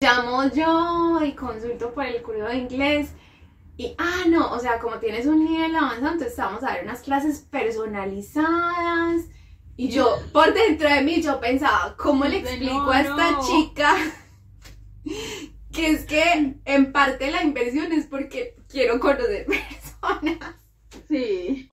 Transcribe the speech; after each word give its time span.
llamo 0.00 0.44
yo 0.50 1.24
y 1.24 1.32
consulto 1.32 1.92
por 1.94 2.04
el 2.04 2.22
curso 2.22 2.44
de 2.44 2.56
inglés. 2.56 3.10
Y, 3.78 3.94
ah, 3.98 4.24
no, 4.28 4.52
o 4.52 4.58
sea, 4.58 4.78
como 4.78 4.98
tienes 4.98 5.26
un 5.26 5.44
nivel 5.44 5.74
avanzado, 5.76 6.12
entonces 6.12 6.36
vamos 6.36 6.62
a 6.64 6.72
ver 6.72 6.84
unas 6.84 7.00
clases 7.00 7.40
personalizadas. 7.40 9.26
Y 9.76 9.88
yo, 9.90 10.18
por 10.32 10.54
dentro 10.54 10.88
de 10.88 11.02
mí, 11.02 11.20
yo 11.20 11.38
pensaba, 11.40 11.94
¿cómo 11.98 12.24
le 12.24 12.38
explico 12.38 12.90
a 12.90 13.00
esta 13.02 13.38
chica 13.40 13.94
que 15.72 15.90
es 15.90 16.06
que 16.06 16.56
en 16.64 16.92
parte 16.92 17.30
la 17.30 17.42
inversión 17.42 17.92
es 17.92 18.06
porque 18.06 18.56
quiero 18.68 18.98
conocer 18.98 19.46
personas? 19.46 20.56
Sí. 21.08 21.70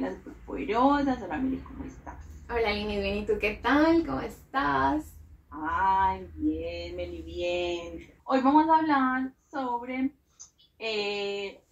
Bienvenidos 0.00 0.26
a 0.26 0.30
otro 0.30 0.32
episodio 0.32 0.70
de 0.70 1.04
Las 1.04 1.14
Poderosas. 1.14 1.22
Hola 1.22 1.36
Mili, 1.38 1.58
¿cómo 1.58 1.84
estás? 1.84 2.26
Hola 2.48 2.72
Lini, 2.72 3.00
bien, 3.00 3.16
¿y 3.18 3.26
tú 3.26 3.32
qué 3.38 3.60
tal? 3.62 4.06
¿Cómo 4.06 4.20
estás? 4.20 5.14
Ay, 5.50 6.28
bien, 6.36 6.96
Meli, 6.96 7.22
bien. 7.22 8.14
Hoy 8.24 8.40
vamos 8.40 8.68
a 8.68 8.78
hablar 8.78 9.32
sobre 9.50 10.14
eh, 10.78 11.62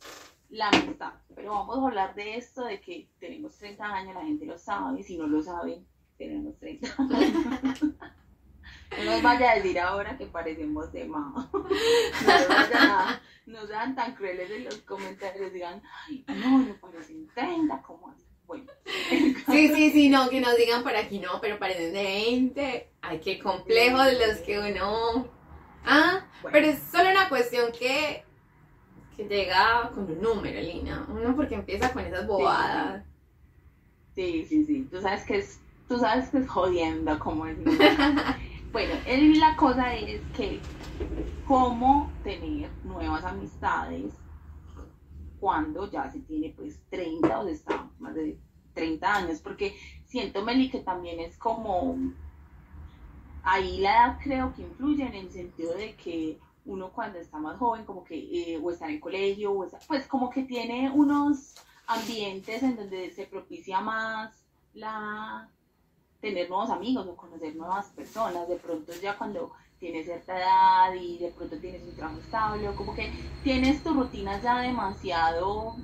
la 0.50 0.69
amistad, 0.69 1.14
pero 1.34 1.52
vamos 1.52 1.78
a 1.78 1.86
hablar 1.86 2.14
de 2.14 2.36
esto, 2.36 2.64
de 2.64 2.80
que 2.80 3.09
tenemos 3.19 3.56
30 3.56 3.84
años, 3.84 4.14
la 4.14 4.24
gente 4.24 4.45
lo 4.45 4.58
sabe, 4.58 5.02
si 5.02 5.16
no 5.16 5.27
lo 5.27 5.42
saben, 5.42 5.86
tenemos 6.19 6.58
30 6.58 6.86
años. 6.98 7.80
No 8.97 9.05
nos 9.05 9.22
vaya 9.22 9.52
a 9.52 9.55
decir 9.56 9.78
ahora 9.78 10.16
que 10.16 10.27
parecemos 10.27 10.91
de 10.92 11.05
mamá. 11.05 11.50
No 13.47 13.66
sean 13.66 13.95
tan 13.95 14.14
crueles 14.14 14.50
en 14.50 14.64
los 14.64 14.77
comentarios, 14.83 15.50
digan, 15.55 15.83
ay, 16.06 16.22
no, 16.28 16.58
no 16.58 16.74
parecen 16.74 17.27
30, 17.28 17.80
¿cómo 17.80 18.11
así? 18.11 18.27
Bueno, 18.48 18.64
Sí, 19.50 19.68
sí, 19.68 19.91
sí, 19.92 20.08
no, 20.08 20.28
que 20.28 20.41
nos 20.41 20.56
digan 20.56 20.82
por 20.82 20.96
aquí, 20.96 21.20
no, 21.20 21.41
pero 21.41 21.58
parecen 21.58 21.92
de 21.92 22.02
20. 22.02 22.88
Ay, 23.02 23.20
qué 23.20 23.38
complejos 23.38 24.06
los 24.14 24.38
que 24.38 24.58
uno... 24.58 25.28
Ah, 25.84 26.27
Bueno. 26.42 26.52
pero 26.52 26.66
es 26.66 26.78
solo 26.90 27.08
una 27.10 27.28
cuestión 27.28 27.70
que, 27.72 28.24
que 29.16 29.24
llega 29.28 29.90
con 29.94 30.05
un 30.10 30.20
número, 30.20 30.60
Lina. 30.60 31.06
Uno 31.08 31.36
porque 31.36 31.55
empieza 31.55 31.92
con 31.92 32.05
esas 32.05 32.27
bobadas. 32.27 33.05
Sí, 34.14 34.44
sí, 34.48 34.64
sí. 34.64 34.88
Tú 34.90 35.00
sabes 35.00 35.22
que 35.24 35.38
es, 35.38 35.60
tú 35.88 35.98
sabes 35.98 36.28
que 36.30 36.38
es 36.38 36.48
jodiendo, 36.48 37.18
como 37.20 37.46
es. 37.46 37.56
Bueno, 38.70 38.92
la 39.06 39.56
cosa 39.56 39.94
es 39.94 40.20
que 40.36 40.60
cómo 41.46 42.12
tener 42.22 42.68
nuevas 42.84 43.24
amistades 43.24 44.12
cuando 45.39 45.91
ya 45.91 46.11
se 46.11 46.20
tiene 46.20 46.55
pues 46.56 46.81
30 46.91 47.41
o 47.41 47.44
se 47.44 47.53
está 47.53 47.91
más 47.98 48.14
de 48.14 48.39
30 48.75 49.14
años, 49.14 49.41
porque 49.41 49.77
siento, 50.05 50.45
Meli, 50.45 50.70
que 50.70 50.80
también 50.80 51.20
es 51.20 51.36
como, 51.36 51.97
ahí 53.42 53.78
la 53.78 53.91
edad 53.91 54.19
creo 54.22 54.55
que 54.55 54.62
influye 54.62 55.05
en 55.05 55.14
el 55.14 55.30
sentido 55.30 55.75
de 55.75 55.95
que 55.97 56.39
uno 56.64 56.92
cuando 56.92 57.19
está 57.19 57.39
más 57.39 57.58
joven, 57.58 57.84
como 57.84 58.05
que, 58.05 58.17
eh, 58.17 58.61
o 58.62 58.70
está 58.70 58.86
en 58.86 58.95
el 58.95 59.00
colegio, 59.00 59.53
o 59.53 59.64
está, 59.64 59.78
pues 59.89 60.06
como 60.06 60.30
que 60.30 60.42
tiene 60.45 60.91
unos 60.91 61.55
ambientes 61.86 62.62
en 62.62 62.77
donde 62.77 63.11
se 63.11 63.27
propicia 63.27 63.80
más 63.80 64.45
la 64.75 65.48
tener 66.20 66.48
nuevos 66.48 66.70
amigos 66.70 67.06
o 67.06 67.17
conocer 67.17 67.56
nuevas 67.56 67.86
personas. 67.91 68.48
De 68.48 68.56
pronto 68.56 68.92
ya 69.00 69.17
cuando 69.17 69.52
tienes 69.78 70.06
cierta 70.06 70.36
edad 70.38 70.94
y 70.94 71.18
de 71.18 71.30
pronto 71.30 71.56
tienes 71.58 71.82
un 71.82 71.94
trabajo 71.94 72.18
estable 72.20 72.68
o 72.68 72.76
como 72.76 72.94
que 72.94 73.10
tienes 73.42 73.82
tu 73.82 73.94
rutina 73.94 74.40
ya 74.42 74.60
demasiado 74.60 75.76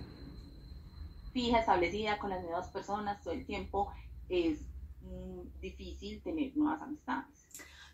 fija, 1.32 1.58
establecida 1.58 2.18
con 2.18 2.30
las 2.30 2.42
nuevas 2.42 2.68
personas 2.68 3.22
todo 3.22 3.34
el 3.34 3.44
tiempo, 3.44 3.92
es 4.28 4.60
mm, 5.00 5.60
difícil 5.60 6.22
tener 6.22 6.56
nuevas 6.56 6.80
amistades. 6.82 7.26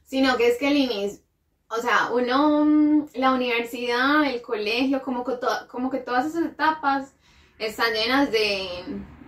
Sino 0.05 0.37
que 0.37 0.49
es 0.49 0.59
que 0.59 0.69
el 0.69 0.77
inicio, 0.77 1.21
o 1.71 1.77
sea, 1.77 2.11
uno, 2.13 2.65
mm, 2.65 3.07
la 3.15 3.33
universidad, 3.33 4.25
el 4.25 4.43
colegio, 4.43 5.03
como 5.03 5.25
que, 5.25 5.33
to- 5.37 5.69
como 5.71 5.91
que 5.91 5.99
todas 5.99 6.27
esas 6.27 6.45
etapas 6.45 7.15
están 7.59 7.93
llenas 7.95 8.31
de, 8.31 8.69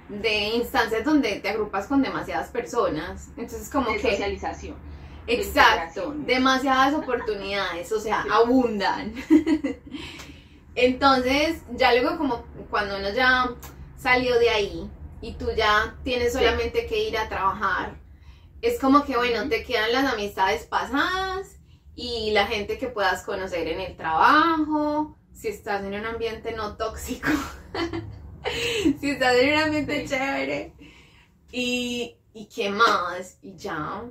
de 0.09 0.49
instancias 0.57 1.05
donde 1.05 1.41
te 1.41 1.49
agrupas 1.49 1.87
con 1.87 2.03
demasiadas 2.03 2.51
personas. 2.51 3.29
Entonces, 3.37 3.71
como 3.71 3.91
de 3.91 3.97
que... 3.99 4.11
socialización. 4.11 4.92
Exacto, 5.27 6.15
demasiadas 6.19 6.95
oportunidades, 6.95 7.91
o 7.93 8.01
sea, 8.01 8.23
Sí. 8.25 8.29
abundan. 8.33 9.15
Entonces, 10.75 11.63
ya 11.73 11.93
luego 11.95 12.17
como 12.19 12.45
cuando 12.71 12.97
uno 12.99 13.11
ya 13.11 13.51
salió 13.97 14.39
de 14.39 14.51
ahí 14.51 14.91
y 15.21 15.35
tú 15.35 15.49
ya 15.57 15.97
tienes 16.03 16.33
Sí. 16.33 16.39
solamente 16.39 16.87
que 16.87 17.09
ir 17.09 17.17
a 17.19 17.29
trabajar, 17.29 17.97
es 18.63 18.81
como 18.81 19.05
que, 19.05 19.17
bueno, 19.17 19.49
te 19.49 19.65
quedan 19.65 19.93
las 19.93 20.13
amistades 20.13 20.65
pasadas 20.67 21.57
y 21.95 22.31
la 22.33 22.47
gente 22.47 22.79
que 22.79 22.89
puedas 22.89 23.23
conocer 23.23 23.69
en 23.69 23.81
el 23.81 23.97
trabajo, 23.97 25.17
si 25.33 25.49
estás 25.49 25.83
en 25.85 25.95
un 25.95 26.07
ambiente 26.07 26.53
no 26.53 26.77
tóxico, 26.77 27.29
si 29.01 29.11
estás 29.11 29.35
en 29.37 29.53
un 29.55 29.63
ambiente 29.63 30.01
Sí. 30.07 30.15
chévere 30.15 30.73
y, 31.51 32.17
y 32.33 32.47
qué 32.47 32.71
más, 32.71 33.39
y 33.43 33.57
ya, 33.57 34.05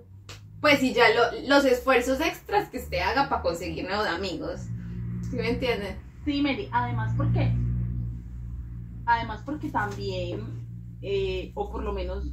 pues 0.62 0.82
y 0.84 0.94
ya 0.94 1.06
lo- 1.10 1.48
los 1.50 1.66
esfuerzos 1.66 2.22
extras 2.22 2.70
que 2.70 2.78
usted 2.78 3.00
haga 3.00 3.28
para 3.30 3.42
conseguir 3.42 3.86
nuevos 3.86 4.08
amigos. 4.08 4.62
¿Sí 5.30 5.36
me 5.36 5.50
entienden? 5.50 5.98
Sí, 6.24 6.42
Mary, 6.42 6.70
además 6.72 7.14
porque, 7.18 7.52
además 9.06 9.42
porque 9.46 9.70
también, 9.70 10.42
eh, 11.02 11.52
o 11.56 11.72
por 11.72 11.84
lo 11.84 11.94
menos 11.94 12.32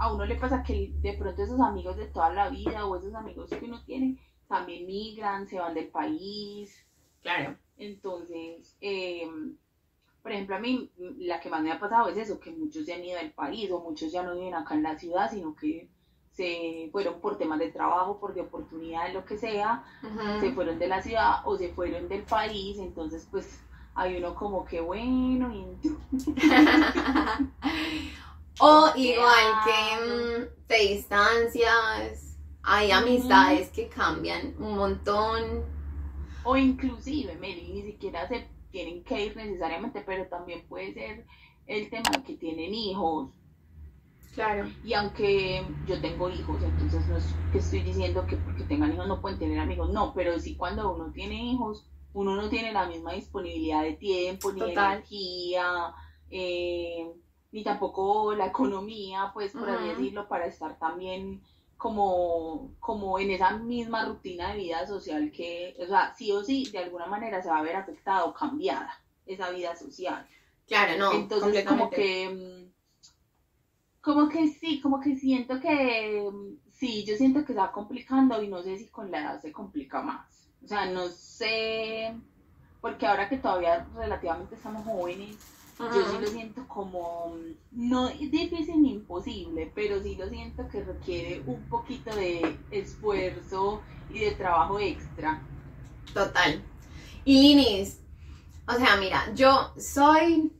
a 0.00 0.12
uno 0.12 0.24
le 0.26 0.36
pasa 0.36 0.62
que 0.62 0.92
de 1.00 1.12
pronto 1.14 1.42
esos 1.42 1.60
amigos 1.60 1.96
de 1.96 2.06
toda 2.06 2.32
la 2.32 2.48
vida 2.50 2.86
o 2.86 2.96
esos 2.96 3.14
amigos 3.14 3.50
que 3.50 3.64
uno 3.64 3.82
tiene 3.84 4.18
también 4.48 4.86
migran, 4.86 5.46
se 5.46 5.58
van 5.58 5.74
del 5.74 5.88
país, 5.88 6.84
Claro. 7.22 7.56
entonces, 7.76 8.76
eh, 8.80 9.28
por 10.22 10.32
ejemplo, 10.32 10.56
a 10.56 10.60
mí 10.60 10.90
la 11.18 11.40
que 11.40 11.50
más 11.50 11.62
me 11.62 11.70
ha 11.72 11.78
pasado 11.78 12.08
es 12.08 12.16
eso, 12.16 12.40
que 12.40 12.50
muchos 12.50 12.84
se 12.86 12.94
han 12.94 13.04
ido 13.04 13.18
del 13.18 13.32
país 13.32 13.70
o 13.70 13.80
muchos 13.80 14.10
ya 14.12 14.22
no 14.22 14.34
viven 14.34 14.54
acá 14.54 14.74
en 14.74 14.82
la 14.84 14.98
ciudad, 14.98 15.30
sino 15.30 15.54
que 15.54 15.88
se 16.38 16.88
fueron 16.92 17.20
por 17.20 17.36
temas 17.36 17.58
de 17.58 17.72
trabajo, 17.72 18.20
por 18.20 18.32
de 18.32 18.42
oportunidades, 18.42 19.12
lo 19.12 19.24
que 19.24 19.36
sea, 19.36 19.82
se 20.38 20.52
fueron 20.52 20.78
de 20.78 20.86
la 20.86 21.02
ciudad 21.02 21.40
o 21.44 21.58
se 21.58 21.70
fueron 21.72 22.08
del 22.08 22.22
país, 22.22 22.78
entonces 22.78 23.26
pues 23.28 23.60
hay 23.96 24.18
uno 24.18 24.36
como 24.36 24.64
que 24.64 24.80
bueno, 24.80 25.52
y 25.52 25.64
o 28.60 28.92
¿Qué 28.94 29.00
igual 29.00 29.46
hago? 29.52 29.64
que 29.66 29.96
mm, 30.06 30.44
te 30.68 30.78
distancias, 30.94 32.38
hay 32.62 32.92
amistades 32.92 33.70
que 33.70 33.88
cambian 33.88 34.54
un 34.60 34.76
montón. 34.76 35.64
o 36.44 36.56
inclusive, 36.56 37.34
Meli, 37.34 37.72
ni 37.72 37.82
siquiera 37.82 38.28
se 38.28 38.46
tienen 38.70 39.02
que 39.02 39.26
ir 39.26 39.36
necesariamente, 39.36 40.04
pero 40.06 40.28
también 40.28 40.64
puede 40.68 40.94
ser 40.94 41.26
el 41.66 41.90
tema 41.90 42.10
de 42.16 42.22
que 42.22 42.36
tienen 42.36 42.72
hijos, 42.72 43.30
Claro. 44.38 44.68
y 44.84 44.92
aunque 44.94 45.66
yo 45.86 46.00
tengo 46.00 46.30
hijos, 46.30 46.62
entonces 46.62 47.06
no 47.08 47.16
es 47.16 47.26
que 47.52 47.58
estoy 47.58 47.80
diciendo 47.80 48.24
que 48.26 48.36
porque 48.36 48.62
tengan 48.64 48.92
hijos 48.92 49.08
no 49.08 49.20
pueden 49.20 49.38
tener 49.38 49.58
amigos, 49.58 49.90
no, 49.92 50.14
pero 50.14 50.38
sí 50.38 50.56
cuando 50.56 50.94
uno 50.94 51.10
tiene 51.12 51.42
hijos, 51.42 51.88
uno 52.12 52.36
no 52.36 52.48
tiene 52.48 52.72
la 52.72 52.86
misma 52.86 53.14
disponibilidad 53.14 53.82
de 53.82 53.94
tiempo, 53.94 54.52
ni 54.52 54.60
de 54.60 54.72
energía, 54.72 55.92
eh, 56.30 57.12
ni 57.50 57.64
tampoco 57.64 58.34
la 58.34 58.46
economía, 58.46 59.30
pues 59.34 59.52
por 59.52 59.68
así 59.68 59.88
decirlo, 59.88 60.28
para 60.28 60.46
estar 60.46 60.78
también 60.78 61.42
como, 61.76 62.74
como 62.80 63.18
en 63.18 63.30
esa 63.30 63.56
misma 63.56 64.04
rutina 64.04 64.52
de 64.52 64.58
vida 64.58 64.86
social 64.86 65.30
que, 65.32 65.76
o 65.80 65.86
sea, 65.86 66.14
sí 66.14 66.30
o 66.32 66.44
sí, 66.44 66.68
de 66.70 66.78
alguna 66.78 67.06
manera 67.06 67.42
se 67.42 67.48
va 67.48 67.58
a 67.58 67.62
ver 67.62 67.76
afectada 67.76 68.24
o 68.24 68.34
cambiada 68.34 68.92
esa 69.26 69.50
vida 69.50 69.74
social. 69.76 70.26
Claro, 70.66 70.98
no. 70.98 71.12
Entonces 71.12 71.64
como 71.64 71.88
que 71.88 72.28
mm, 72.28 72.67
como 74.00 74.28
que 74.28 74.48
sí, 74.48 74.80
como 74.80 75.00
que 75.00 75.16
siento 75.16 75.60
que 75.60 76.28
mm, 76.32 76.70
sí, 76.72 77.04
yo 77.04 77.16
siento 77.16 77.44
que 77.44 77.52
se 77.52 77.58
va 77.58 77.72
complicando 77.72 78.42
y 78.42 78.48
no 78.48 78.62
sé 78.62 78.78
si 78.78 78.88
con 78.88 79.10
la 79.10 79.20
edad 79.20 79.40
se 79.40 79.52
complica 79.52 80.02
más. 80.02 80.48
O 80.64 80.68
sea, 80.68 80.86
no 80.86 81.08
sé, 81.08 82.14
porque 82.80 83.06
ahora 83.06 83.28
que 83.28 83.38
todavía 83.38 83.86
relativamente 83.94 84.54
estamos 84.54 84.84
jóvenes, 84.84 85.36
yo 85.78 86.10
sí 86.10 86.16
lo 86.20 86.26
siento 86.26 86.66
como, 86.66 87.36
mm, 87.36 87.88
no 87.88 88.08
difícil 88.08 88.82
ni 88.82 88.92
imposible, 88.94 89.70
pero 89.74 90.02
sí 90.02 90.16
lo 90.16 90.28
siento 90.28 90.66
que 90.68 90.82
requiere 90.82 91.42
un 91.46 91.62
poquito 91.68 92.14
de 92.16 92.58
esfuerzo 92.70 93.80
y 94.10 94.18
de 94.20 94.32
trabajo 94.32 94.80
extra. 94.80 95.40
Total. 96.12 96.62
Y 97.24 97.40
Linis, 97.40 98.00
o 98.66 98.74
sea, 98.74 98.96
mira, 98.96 99.32
yo 99.34 99.72
soy, 99.78 100.52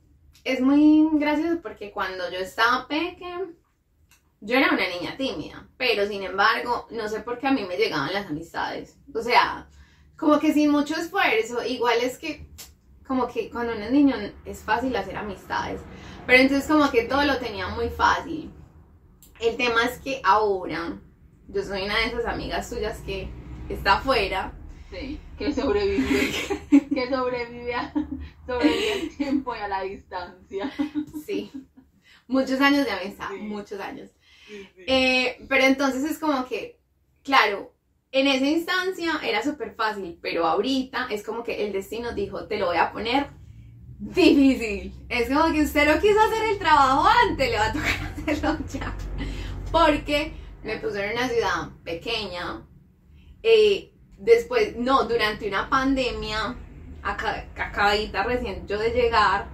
es 0.49 0.61
muy 0.62 1.06
gracioso 1.19 1.61
porque 1.62 1.91
cuando 1.91 2.31
yo 2.31 2.39
estaba 2.39 2.89
pequeña, 2.89 3.41
yo 4.41 4.56
era 4.56 4.73
una 4.73 4.89
niña 4.89 5.17
tímida, 5.17 5.69
pero 5.77 6.06
sin 6.06 6.23
embargo, 6.23 6.87
no 6.91 7.06
sé 7.09 7.21
por 7.21 7.39
qué 7.39 7.49
a 7.49 7.53
mí 7.53 7.65
me 7.65 7.77
llegaban 7.77 8.12
las 8.15 8.27
amistades. 8.27 8.97
O 9.15 9.21
sea, 9.21 9.69
como 10.17 10.39
que 10.39 10.55
sin 10.55 10.71
mucho 10.71 10.95
esfuerzo, 10.97 11.62
igual 11.65 11.99
es 12.00 12.17
que 12.17 12.49
como 13.06 13.29
que 13.29 13.50
cuando 13.50 13.75
uno 13.75 13.85
es 13.85 13.91
niño 13.91 14.17
es 14.47 14.61
fácil 14.61 14.97
hacer 14.97 15.17
amistades, 15.17 15.81
pero 16.27 16.43
entonces 16.43 16.69
como 16.69 16.91
que 16.91 17.05
todo 17.05 17.25
lo 17.25 17.37
tenía 17.39 17.69
muy 17.69 17.91
fácil. 17.91 18.51
El 19.41 19.56
tema 19.56 19.85
es 19.85 19.99
que 19.99 20.21
ahora 20.25 20.99
yo 21.49 21.62
soy 21.62 21.83
una 21.83 21.99
de 21.99 22.06
esas 22.06 22.27
amigas 22.27 22.71
tuyas 22.71 22.99
que 23.01 23.29
está 23.69 23.99
afuera. 23.99 24.53
Sí, 24.90 25.20
que 25.38 25.52
sobrevive, 25.52 26.31
que 26.94 27.08
sobrevive, 27.11 27.75
a, 27.75 27.93
sobrevive 28.46 28.93
al 28.94 29.08
tiempo 29.17 29.55
y 29.55 29.58
a 29.58 29.69
la 29.69 29.82
distancia. 29.82 30.73
Sí, 31.26 31.50
muchos 32.26 32.61
años 32.61 32.87
de 32.87 32.93
amistad, 32.93 33.29
Sí. 33.31 33.38
muchos 33.43 33.81
años. 33.81 34.11
Sí, 34.46 34.67
sí. 34.75 34.82
Eh, 34.87 35.44
pero 35.49 35.64
entonces 35.64 36.05
es 36.11 36.19
como 36.19 36.46
que, 36.46 36.81
claro, 37.23 37.75
en 38.12 38.26
esa 38.29 38.46
instancia 38.46 39.20
era 39.23 39.43
súper 39.43 39.75
fácil, 39.75 40.19
pero 40.23 40.46
ahorita 40.46 41.08
es 41.11 41.23
como 41.23 41.43
que 41.44 41.67
el 41.67 41.73
destino 41.73 42.14
dijo, 42.14 42.46
te 42.46 42.58
lo 42.58 42.67
voy 42.67 42.79
a 42.79 42.91
poner 42.91 43.26
difícil. 43.99 44.94
Es 45.11 45.29
como 45.29 45.52
que 45.52 45.62
usted 45.62 45.87
no 45.94 46.00
quiso 46.00 46.19
hacer 46.20 46.44
el 46.50 46.58
trabajo 46.58 47.06
antes, 47.29 47.50
le 47.50 47.56
va 47.58 47.67
a 47.67 47.73
tocar 47.73 48.14
hacerlo 48.17 48.58
ya. 48.73 48.96
Porque 49.70 50.32
me 50.64 50.79
pusieron 50.79 51.11
en 51.11 51.19
una 51.19 51.29
ciudad 51.29 51.69
pequeña. 51.84 52.67
eh, 53.43 53.93
después, 54.19 54.76
no, 54.76 55.05
durante 55.05 55.49
una 55.49 55.69
pandemia, 55.70 56.56
acá, 57.03 57.47
acabadita 57.56 58.25
recién 58.25 58.67
yo 58.67 58.79
de 58.79 58.91
llegar, 58.91 59.47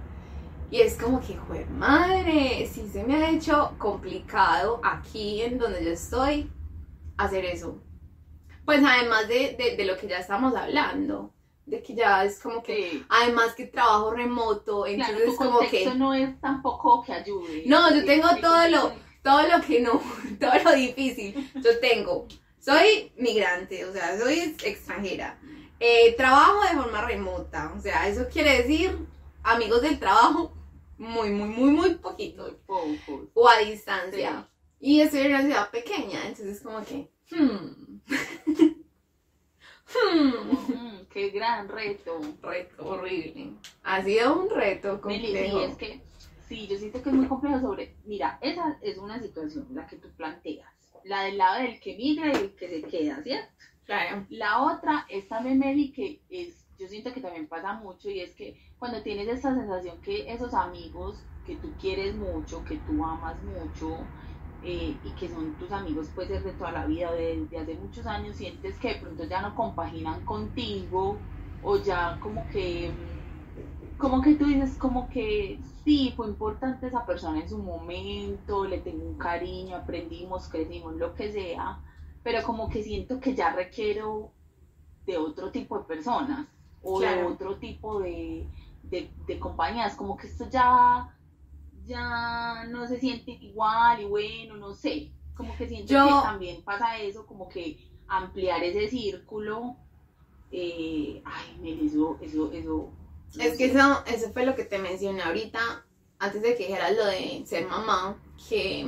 y 0.71 0.81
es 0.81 0.95
como 0.95 1.21
que, 1.21 1.35
joder, 1.37 1.69
madre, 1.69 2.67
sí 2.71 2.87
se 2.91 3.03
me 3.03 3.15
ha 3.23 3.29
hecho 3.29 3.75
complicado 3.77 4.81
aquí 4.83 5.41
en 5.43 5.57
donde 5.57 5.83
yo 5.85 5.91
estoy 5.91 6.49
hacer 7.17 7.45
eso. 7.45 7.77
Pues 8.65 8.81
además 8.83 9.27
de, 9.27 9.55
de, 9.57 9.75
de 9.77 9.85
lo 9.85 9.95
que 9.95 10.07
ya 10.07 10.17
estamos 10.17 10.55
hablando, 10.55 11.31
de 11.67 11.81
que 11.83 11.93
ya 11.95 12.25
es 12.25 12.39
como 12.39 12.61
que, 12.63 12.89
Sí. 12.91 13.05
además 13.09 13.53
que 13.55 13.67
trabajo 13.67 14.11
remoto, 14.11 14.83
Claro, 14.83 14.91
entonces 14.93 15.25
tu 15.25 15.31
es 15.31 15.37
como 15.37 15.59
que 15.59 15.93
no 15.95 16.13
es 16.13 16.41
tampoco 16.41 17.03
que 17.03 17.13
ayude. 17.13 17.63
No, 17.67 17.93
yo 17.93 18.03
tengo 18.05 18.27
todo 18.41 18.67
lo- 18.67 18.91
todo 19.21 19.41
lo 19.47 19.61
que 19.65 19.81
no, 19.81 20.01
todo 20.39 20.51
lo 20.63 20.71
difícil, 20.75 21.51
yo 21.55 21.79
tengo. 21.79 22.27
Soy 22.65 23.11
migrante, 23.15 23.85
o 23.85 23.93
sea, 23.93 24.17
soy 24.17 24.55
extranjera. 24.63 25.37
Eh, 25.79 26.15
trabajo 26.17 26.63
de 26.63 26.81
forma 26.81 27.05
remota, 27.05 27.71
o 27.77 27.79
sea, 27.79 28.07
eso 28.07 28.27
quiere 28.27 28.63
decir 28.63 28.97
amigos 29.43 29.83
del 29.83 29.99
trabajo, 29.99 30.51
muy, 30.97 31.29
muy, 31.29 31.47
muy, 31.47 31.69
muy 31.69 31.95
poquito 31.95 32.43
Muy 32.67 32.97
pocos. 32.97 33.27
o 33.35 33.47
a 33.47 33.59
distancia. 33.59 34.49
Y 34.79 35.01
estoy 35.01 35.19
en 35.19 35.27
una 35.27 35.41
ciudad 35.43 35.69
pequeña, 35.69 36.25
entonces 36.25 36.59
como 36.63 36.83
que, 36.83 37.11
hmm. 37.29 38.01
hmm. 39.93 40.33
Mm, 40.73 41.05
qué 41.11 41.29
gran 41.29 41.69
reto. 41.69 42.19
Reto 42.41 42.83
horrible. 42.83 43.51
Ha 43.83 44.03
sido 44.03 44.41
un 44.41 44.49
reto 44.49 44.99
complejo. 45.01 45.59
es 45.59 45.75
que 45.75 46.01
sí, 46.47 46.65
yo 46.65 46.79
siento 46.79 47.03
que 47.03 47.09
es 47.09 47.15
muy 47.15 47.27
complejo 47.27 47.59
sobre. 47.61 47.95
Mira, 48.05 48.39
esa 48.41 48.79
es 48.81 48.97
una 48.97 49.21
situación, 49.21 49.67
la 49.71 49.85
que 49.85 49.97
tú 49.97 50.09
planteas. 50.17 50.74
La 51.05 51.21
del 51.23 51.37
lado 51.37 51.61
del 51.61 51.79
que 51.79 51.95
migra 51.95 52.27
y 52.33 52.35
el 52.35 52.55
que 52.55 52.67
se 52.67 52.81
queda, 52.83 53.21
¿cierto? 53.21 53.51
Claro. 53.85 54.25
La 54.29 54.63
otra 54.63 55.05
es 55.07 55.27
también, 55.27 55.59
Meli, 55.59 55.91
que 55.91 56.19
es, 56.29 56.65
yo 56.79 56.87
siento 56.87 57.13
que 57.13 57.21
también 57.21 57.47
pasa 57.47 57.73
mucho 57.73 58.09
y 58.09 58.21
es 58.21 58.33
que 58.35 58.55
cuando 58.79 59.03
tienes 59.03 59.27
esta 59.27 59.53
sensación 59.53 60.01
que 60.01 60.31
esos 60.31 60.53
amigos 60.53 61.23
que 61.45 61.55
tú 61.57 61.71
quieres 61.79 62.15
mucho, 62.15 62.63
que 62.65 62.77
tú 62.77 63.05
amas 63.05 63.41
mucho 63.43 63.97
eh, 64.63 64.97
y 65.03 65.11
que 65.11 65.29
son 65.29 65.55
tus 65.57 65.71
amigos, 65.71 66.09
puede 66.09 66.29
ser 66.29 66.43
de 66.43 66.53
toda 66.53 66.71
la 66.71 66.85
vida, 66.87 67.11
desde 67.13 67.59
hace 67.59 67.75
muchos 67.75 68.07
años, 68.07 68.35
sientes 68.35 68.79
que 68.79 68.95
de 68.95 68.95
pronto 68.95 69.25
ya 69.25 69.41
no 69.41 69.53
compaginan 69.53 70.25
contigo 70.25 71.19
o 71.61 71.77
ya 71.77 72.17
como 72.19 72.47
que, 72.47 72.89
mm, 72.91 73.14
como 73.97 74.21
que 74.21 74.35
tú 74.35 74.45
dices, 74.47 74.77
como 74.77 75.09
que 75.09 75.61
sí, 75.83 76.13
fue 76.15 76.27
importante 76.27 76.87
esa 76.87 77.05
persona 77.05 77.39
en 77.41 77.49
su 77.49 77.57
momento, 77.59 78.65
le 78.65 78.79
tengo 78.79 79.05
un 79.05 79.17
cariño, 79.17 79.77
aprendimos, 79.77 80.47
crecimos, 80.49 80.95
lo 80.95 81.13
que 81.15 81.31
sea 81.31 81.81
pero 82.23 82.41
como 82.43 82.69
que 82.69 82.81
siento 82.83 83.19
que 83.19 83.35
ya 83.35 83.53
requiero 83.53 84.31
de 85.05 85.17
otro 85.17 85.51
tipo 85.51 85.77
de 85.77 85.85
personas 85.85 86.47
o 86.81 86.99
de 86.99 87.23
otro 87.23 87.57
tipo 87.57 87.99
de, 87.99 88.49
de, 88.83 89.11
de 89.27 89.39
compañías, 89.39 89.95
como 89.95 90.17
que 90.17 90.27
esto 90.27 90.49
ya, 90.49 91.15
ya 91.85 92.65
no 92.65 92.87
se 92.87 92.99
siente 92.99 93.31
igual 93.31 94.01
y 94.01 94.05
bueno, 94.05 94.57
no 94.57 94.73
sé, 94.73 95.11
como 95.35 95.55
que 95.55 95.67
siento 95.67 95.93
Yo- 95.93 96.03
que 96.05 96.11
también 96.23 96.63
pasa 96.63 96.97
eso, 96.97 97.27
como 97.27 97.47
que 97.47 97.77
ampliar 98.07 98.63
ese 98.63 98.87
círculo, 98.87 99.77
eh, 100.51 101.21
ay, 101.25 101.57
Meli, 101.61 101.87
eso, 101.87 102.17
eso, 102.21 102.51
eso, 102.51 102.89
Es 103.39 103.57
que 103.57 103.65
eso, 103.65 104.03
eso 104.05 104.31
fue 104.31 104.45
lo 104.45 104.55
que 104.55 104.63
te 104.63 104.77
mencioné 104.77 105.23
ahorita, 105.23 105.85
antes 106.19 106.41
de 106.41 106.55
que 106.55 106.67
dijeras 106.67 106.95
lo 106.95 107.05
de 107.05 107.43
ser 107.45 107.67
mamá, 107.67 108.17
que 108.49 108.87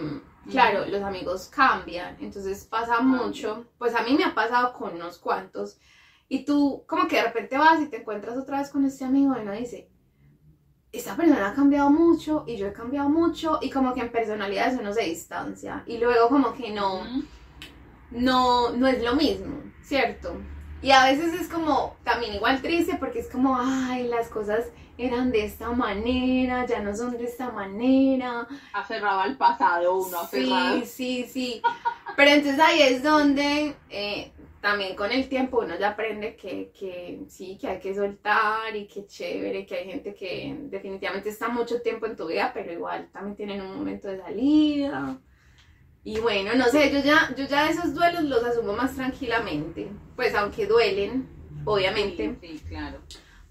claro, 0.49 0.85
los 0.85 1.01
amigos 1.03 1.49
cambian, 1.53 2.17
entonces 2.21 2.63
pasa 2.65 3.01
mucho, 3.01 3.65
pues 3.77 3.93
a 3.95 4.03
mí 4.03 4.15
me 4.15 4.23
ha 4.23 4.33
pasado 4.33 4.73
con 4.73 4.95
unos 4.95 5.17
cuantos, 5.17 5.77
y 6.29 6.45
tú 6.45 6.85
como 6.87 7.07
que 7.07 7.17
de 7.17 7.23
repente 7.23 7.57
vas 7.57 7.81
y 7.81 7.87
te 7.87 7.97
encuentras 7.97 8.37
otra 8.37 8.59
vez 8.59 8.69
con 8.69 8.85
este 8.85 9.03
amigo 9.03 9.35
y 9.37 9.41
uno 9.41 9.51
dice, 9.51 9.89
esta 10.91 11.15
persona 11.17 11.49
ha 11.49 11.53
cambiado 11.53 11.89
mucho 11.89 12.45
y 12.47 12.55
yo 12.55 12.67
he 12.67 12.73
cambiado 12.73 13.09
mucho, 13.09 13.59
y 13.61 13.69
como 13.69 13.93
que 13.93 14.01
en 14.01 14.11
personalidades 14.11 14.79
uno 14.79 14.93
se 14.93 15.03
distancia, 15.03 15.83
y 15.85 15.97
luego 15.97 16.29
como 16.29 16.53
que 16.53 16.71
no 16.71 17.03
no, 18.11 18.71
no 18.71 18.87
es 18.87 19.03
lo 19.03 19.15
mismo, 19.15 19.61
¿cierto? 19.81 20.33
Y 20.81 20.91
a 20.91 21.05
veces 21.05 21.33
es 21.33 21.47
como 21.47 21.95
también 22.03 22.35
igual 22.35 22.61
triste 22.61 22.97
porque 22.99 23.19
es 23.19 23.27
como, 23.27 23.57
ay, 23.59 24.07
las 24.07 24.29
cosas 24.29 24.65
eran 24.97 25.31
de 25.31 25.45
esta 25.45 25.71
manera, 25.71 26.65
ya 26.65 26.79
no 26.79 26.95
son 26.95 27.17
de 27.17 27.25
esta 27.25 27.51
manera. 27.51 28.47
aferrado 28.73 29.21
al 29.21 29.37
pasado, 29.37 29.97
uno 29.97 30.19
aferrado. 30.19 30.79
Sí, 30.81 30.85
sí, 30.85 31.27
sí. 31.29 31.61
Pero 32.15 32.31
entonces 32.31 32.59
ahí 32.59 32.81
es 32.81 33.03
donde 33.03 33.75
eh, 33.89 34.31
también 34.61 34.95
con 34.95 35.11
el 35.11 35.29
tiempo 35.29 35.59
uno 35.59 35.77
ya 35.79 35.89
aprende 35.89 36.35
que, 36.35 36.71
que 36.77 37.21
sí, 37.27 37.57
que 37.59 37.67
hay 37.67 37.79
que 37.79 37.95
soltar 37.95 38.75
y 38.75 38.87
que 38.87 39.05
chévere, 39.05 39.65
que 39.65 39.75
hay 39.75 39.85
gente 39.85 40.13
que 40.13 40.55
definitivamente 40.63 41.29
está 41.29 41.47
mucho 41.47 41.81
tiempo 41.81 42.05
en 42.05 42.15
tu 42.15 42.27
vida, 42.27 42.51
pero 42.53 42.71
igual 42.71 43.09
también 43.11 43.35
tienen 43.35 43.61
un 43.61 43.77
momento 43.77 44.07
de 44.07 44.19
salida. 44.19 45.17
Y 46.07 46.21
bueno, 46.21 46.55
no 46.55 46.67
sé, 46.67 46.89
yo 46.89 46.99
ya, 46.99 47.35
yo 47.35 47.43
ya 47.47 47.69
esos 47.69 47.93
duelos 47.93 48.23
los 48.23 48.41
asumo 48.41 48.71
más 48.71 48.95
tranquilamente. 48.95 49.91
Pues 50.15 50.33
aunque 50.35 50.65
duelen, 50.65 51.27
obviamente. 51.65 52.37
Sí, 52.39 52.59
sí, 52.59 52.63
claro. 52.63 52.99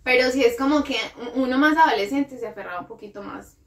Pero 0.03 0.31
sí 0.31 0.43
es 0.43 0.57
como 0.57 0.83
que 0.83 0.97
uno 1.35 1.59
más 1.59 1.77
adolescente 1.77 2.39
se 2.39 2.47
aferraba 2.47 2.81
un 2.81 2.87
poquito 2.87 3.23
más. 3.23 3.59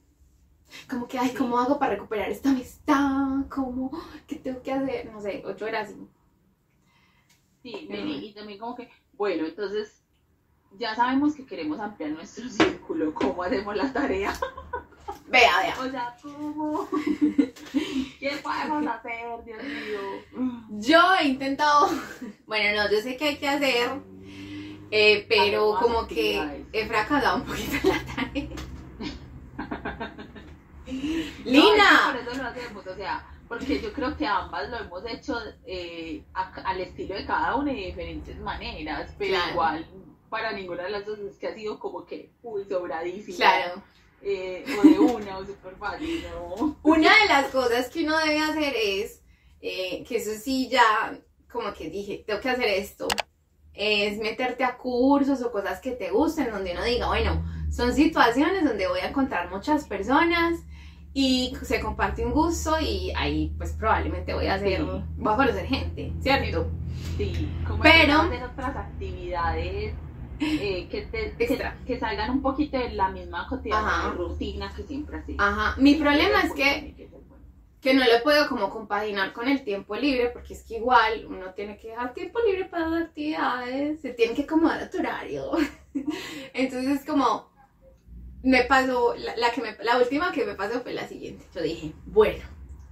Como 0.89 1.07
que, 1.07 1.19
ay, 1.19 1.35
¿cómo 1.37 1.59
hago 1.59 1.77
para 1.77 1.93
recuperar 1.93 2.31
esta 2.31 2.49
amistad? 2.49 3.45
¿Cómo? 3.47 3.91
¿Qué 4.25 4.37
tengo 4.37 4.63
que 4.63 4.71
hacer? 4.71 5.11
No 5.11 5.21
sé, 5.21 5.43
ocho 5.45 5.67
era 5.67 5.81
así. 5.81 6.07
Sí, 7.61 7.87
y 7.91 8.33
también 8.33 8.57
como 8.57 8.75
que, 8.75 8.89
bueno, 9.13 9.45
entonces 9.45 10.01
ya 10.79 10.95
sabemos 10.95 11.35
que 11.35 11.45
queremos 11.45 11.79
ampliar 11.79 12.09
nuestro 12.09 12.49
círculo, 12.49 13.13
¿cómo 13.13 13.43
hacemos 13.43 13.75
la 13.75 13.93
tarea? 13.93 14.33
Vea, 15.29 15.51
vea. 15.61 15.75
O 15.79 15.89
sea, 15.91 16.15
¿cómo? 16.21 16.89
¿Qué 18.19 18.31
podemos 18.43 18.87
hacer, 18.87 19.43
Dios 19.45 19.63
mío? 19.63 20.59
Yo 20.71 21.15
he 21.15 21.27
intentado, 21.27 21.89
bueno, 22.47 22.81
no, 22.83 22.91
yo 22.91 22.99
sé 23.01 23.15
que 23.15 23.25
hay 23.29 23.37
que 23.37 23.47
hacer, 23.47 23.89
eh, 24.91 25.25
pero 25.29 25.75
Además, 25.77 25.83
como 25.83 26.07
que 26.07 26.65
he 26.73 26.85
fracasado 26.87 27.37
un 27.37 27.43
poquito 27.43 27.75
en 27.83 27.89
la 27.89 28.05
tarea. 28.15 28.47
No, 30.87 30.93
Lina. 31.45 31.83
es 31.93 31.99
que 31.99 32.23
por 32.23 32.33
eso 32.33 32.43
lo 32.43 32.49
hacemos, 32.49 32.87
o 32.87 32.95
sea, 32.95 33.25
porque 33.47 33.79
yo 33.81 33.93
creo 33.93 34.17
que 34.17 34.25
ambas 34.25 34.69
lo 34.69 34.77
hemos 34.77 35.05
hecho 35.05 35.37
eh, 35.65 36.23
a- 36.33 36.51
al 36.65 36.81
estilo 36.81 37.15
de 37.15 37.25
cada 37.25 37.55
una 37.55 37.71
y 37.71 37.79
de 37.81 37.85
diferentes 37.87 38.39
maneras, 38.39 39.13
pero 39.17 39.33
Claro. 39.35 39.51
igual 39.51 39.85
para 40.29 40.51
ninguna 40.51 40.83
de 40.83 40.89
las 40.91 41.05
dos 41.05 41.19
es 41.19 41.37
que 41.37 41.47
ha 41.47 41.53
sido 41.55 41.79
como 41.79 42.05
que, 42.05 42.31
uy, 42.43 42.63
sobradísimo. 42.65 43.37
Claro. 43.37 43.81
Eh, 44.21 44.65
o 44.79 44.87
de 44.87 44.99
una, 44.99 45.37
o 45.37 45.45
súper 45.45 45.75
fácil, 45.75 46.23
¿no? 46.31 46.77
Una 46.83 47.09
de 47.21 47.27
las 47.27 47.45
cosas 47.47 47.89
que 47.89 48.03
uno 48.05 48.17
debe 48.19 48.39
hacer 48.39 48.73
es, 48.75 49.21
eh, 49.61 50.03
que 50.07 50.17
eso 50.17 50.31
sí 50.41 50.69
ya, 50.69 51.17
como 51.51 51.73
que 51.73 51.89
dije, 51.89 52.23
tengo 52.25 52.39
que 52.41 52.49
hacer 52.49 52.67
esto, 52.67 53.07
es 53.73 54.17
meterte 54.19 54.63
a 54.63 54.77
cursos 54.77 55.41
o 55.41 55.51
cosas 55.51 55.79
que 55.79 55.91
te 55.91 56.11
gusten, 56.11 56.51
donde 56.51 56.73
uno 56.73 56.83
diga, 56.83 57.07
bueno, 57.07 57.43
son 57.71 57.93
situaciones 57.93 58.63
donde 58.65 58.87
voy 58.87 58.99
a 58.99 59.09
encontrar 59.09 59.49
muchas 59.49 59.85
personas 59.85 60.59
y 61.13 61.55
se 61.63 61.79
comparte 61.79 62.25
un 62.25 62.31
gusto 62.33 62.79
y 62.79 63.11
ahí 63.15 63.53
pues 63.57 63.71
probablemente 63.73 64.33
voy 64.33 64.47
a 64.47 64.55
hacer, 64.55 64.79
Sí. 64.79 65.03
voy 65.17 65.33
a 65.33 65.37
conocer 65.37 65.65
gente, 65.65 66.13
¿cierto? 66.21 66.67
Sí, 67.17 67.49
como 67.67 67.81
Pero- 67.81 68.21
otras 68.51 68.75
actividades 68.75 69.93
eh, 70.39 70.87
que, 70.89 71.01
te, 71.03 71.35
que, 71.85 71.99
salgan 71.99 72.31
un 72.31 72.41
poquito 72.41 72.77
de 72.77 72.91
la 72.91 73.09
misma 73.09 73.47
cotidiana 73.47 74.13
rutina 74.15 74.71
que 74.75 74.83
siempre 74.83 75.17
haces. 75.17 75.35
Ajá, 75.37 75.75
mi 75.79 75.95
problema 75.95 76.41
es 76.41 76.53
que 76.53 77.09
que 77.81 77.93
no 77.93 78.03
lo 78.03 78.23
puedo 78.23 78.47
como 78.49 78.69
compaginar 78.69 79.31
con 79.31 79.47
el 79.47 79.63
tiempo 79.63 79.95
libre, 79.95 80.29
porque 80.29 80.53
es 80.53 80.63
que 80.63 80.77
igual 80.77 81.25
uno 81.27 81.53
tiene 81.53 81.77
que 81.77 81.89
dejar 81.89 82.13
tiempo 82.13 82.39
libre 82.45 82.65
para 82.65 82.87
las 82.87 83.03
actividades, 83.03 84.01
se 84.01 84.09
tiene 84.09 84.35
que 84.35 84.43
acomodar 84.43 84.81
a 84.81 84.89
tu 84.89 84.99
horario. 84.99 85.51
Entonces 86.53 87.05
como 87.05 87.49
me 88.43 88.63
pasó, 88.63 89.15
la, 89.15 89.35
la 89.37 89.51
que 89.51 89.61
me, 89.61 89.77
la 89.81 89.97
última 89.97 90.31
que 90.31 90.45
me 90.45 90.55
pasó 90.55 90.81
fue 90.81 90.93
la 90.93 91.07
siguiente. 91.07 91.45
Yo 91.55 91.61
dije, 91.61 91.93
bueno, 92.05 92.43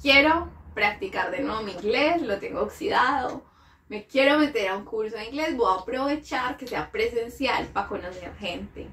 quiero 0.02 0.50
practicar 0.74 1.32
de 1.32 1.42
nuevo 1.42 1.64
mi 1.64 1.74
inglés, 1.74 2.22
lo 2.22 2.40
tengo 2.40 2.62
oxidado, 2.62 3.44
me 3.90 4.06
quiero 4.06 4.38
meter 4.40 4.70
a 4.70 4.78
un 4.78 4.86
curso 4.86 5.16
de 5.16 5.26
inglés, 5.26 5.56
voy 5.56 5.72
a 5.72 5.82
aprovechar 5.82 6.58
que 6.58 6.68
sea 6.68 6.92
presencial 6.92 7.66
para 7.68 7.88
conocer 7.88 8.34
gente. 8.38 8.88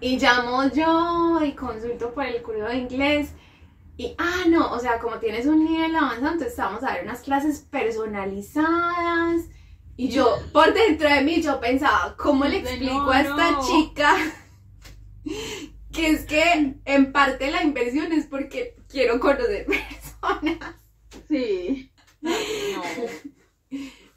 Y 0.00 0.18
llamo 0.18 0.68
yo 0.70 1.40
y 1.44 1.52
consulto 1.52 2.12
por 2.12 2.24
el 2.24 2.42
curso 2.42 2.64
de 2.64 2.76
inglés. 2.76 3.30
Y, 3.96 4.14
ah, 4.18 4.44
no, 4.48 4.72
o 4.72 4.78
sea, 4.80 4.98
como 4.98 5.18
tienes 5.18 5.46
un 5.46 5.64
nivel 5.64 5.94
avanzado, 5.94 6.32
entonces 6.32 6.56
vamos 6.56 6.82
a 6.82 6.94
ver 6.94 7.04
unas 7.04 7.20
clases 7.20 7.60
personalizadas. 7.60 9.42
Y 9.96 10.08
yo, 10.08 10.36
por 10.52 10.74
dentro 10.74 11.08
de 11.08 11.20
mí, 11.20 11.40
yo 11.40 11.60
pensaba, 11.60 12.16
¿cómo 12.16 12.44
le 12.44 12.58
explico 12.58 13.10
a 13.10 13.20
esta 13.20 13.60
chica 13.60 14.16
que 15.92 16.10
es 16.10 16.24
que 16.24 16.74
en 16.84 17.12
parte 17.12 17.50
la 17.52 17.62
inversión 17.62 18.12
es 18.12 18.26
porque 18.26 18.76
quiero 18.88 19.20
conocer 19.20 19.66
personas? 20.20 20.74
Sí. 21.28 21.92
No. 22.20 22.32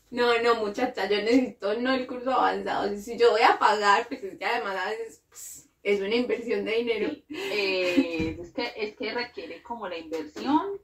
No, 0.09 0.41
no, 0.41 0.55
muchacha, 0.55 1.09
yo 1.09 1.17
necesito 1.17 1.73
no 1.81 1.93
el 1.93 2.07
curso 2.07 2.31
avanzado. 2.31 2.95
Si 2.97 3.17
yo 3.17 3.31
voy 3.31 3.41
a 3.41 3.59
pagar, 3.59 4.07
pues 4.07 4.23
es 4.23 4.37
que 4.37 4.45
además 4.45 4.77
a 4.77 4.89
veces 4.89 5.23
pues, 5.27 5.69
es 5.83 5.99
una 6.01 6.15
inversión 6.15 6.63
de 6.65 6.71
dinero. 6.75 7.09
Sí. 7.27 7.35
Eh, 7.35 8.37
es, 8.41 8.51
que, 8.53 8.73
es 8.77 8.95
que 8.95 9.13
requiere 9.13 9.61
como 9.63 9.87
la 9.89 9.97
inversión 9.97 10.79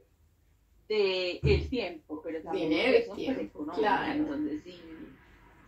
de 0.90 1.40
el 1.44 1.70
tiempo, 1.70 2.22
pero 2.22 2.42
también 2.44 2.70
Dinero 2.70 2.98
y 2.98 3.02
pues, 3.04 3.18
tiempo, 3.18 3.42
económica. 3.42 3.78
claro. 3.80 4.12
Entonces 4.14 4.62
sí, 4.64 4.82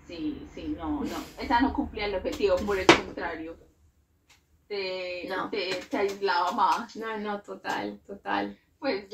sí, 0.07 0.47
sí, 0.53 0.75
no, 0.77 1.01
no. 1.03 1.25
Esa 1.41 1.61
no 1.61 1.73
cumplía 1.73 2.05
el 2.07 2.15
objetivo, 2.15 2.57
por 2.57 2.77
el 2.77 2.85
contrario. 2.85 3.57
Te, 4.67 5.27
No. 5.29 5.49
te, 5.49 5.69
te 5.89 5.97
aislaba 5.97 6.51
más. 6.51 6.95
No, 6.97 7.17
no, 7.19 7.41
total, 7.41 7.99
total. 8.05 8.57
Pues 8.79 9.07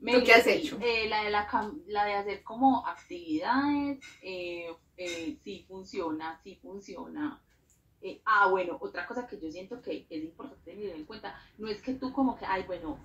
de... 0.00 0.12
¿Tú 0.18 0.24
qué 0.24 0.32
has 0.34 0.46
hecho? 0.46 0.78
eh, 0.80 1.08
la, 1.08 1.24
de 1.24 1.30
la, 1.30 1.48
la 1.86 2.04
de 2.04 2.14
hacer 2.14 2.42
como 2.44 2.86
actividades, 2.86 4.00
eh, 4.22 4.66
eh, 4.96 5.38
sí 5.42 5.64
funciona, 5.68 6.40
sí 6.42 6.56
funciona. 6.62 7.42
Ah, 8.24 8.48
bueno, 8.50 8.78
otra 8.80 9.06
cosa 9.06 9.26
que 9.26 9.38
yo 9.40 9.50
siento 9.50 9.80
que 9.82 10.06
es 10.08 10.24
importante 10.24 10.72
tener 10.72 10.96
en 10.96 11.04
cuenta, 11.06 11.38
no 11.58 11.68
es 11.68 11.82
que 11.82 11.94
tú 11.94 12.12
como 12.12 12.36
que, 12.36 12.46
ay, 12.46 12.64
bueno, 12.66 13.04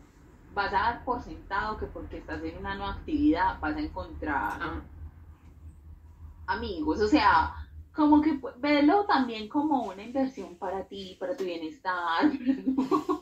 vas 0.50 0.70
a 0.70 0.72
dar 0.84 1.04
por 1.06 1.22
sentado 1.22 1.78
que 1.78 1.88
porque 1.88 2.18
estás 2.20 2.44
en 2.44 2.58
una 2.58 2.76
nueva 2.76 2.94
actividad 2.94 3.60
vas 3.62 3.76
a 3.76 3.80
encontrar 3.82 4.62
Ah, 4.62 4.86
amigos, 6.48 7.02
o 7.02 7.08
sea, 7.08 7.54
como 7.92 8.22
que 8.22 8.34
pu- 8.42 8.54
verlo 8.58 9.06
también 9.06 9.48
como 9.50 9.84
una 9.86 10.04
inversión 10.04 10.58
para 10.58 10.88
ti, 10.88 11.18
para 11.20 11.36
tu 11.38 11.44
bienestar. 11.44 12.32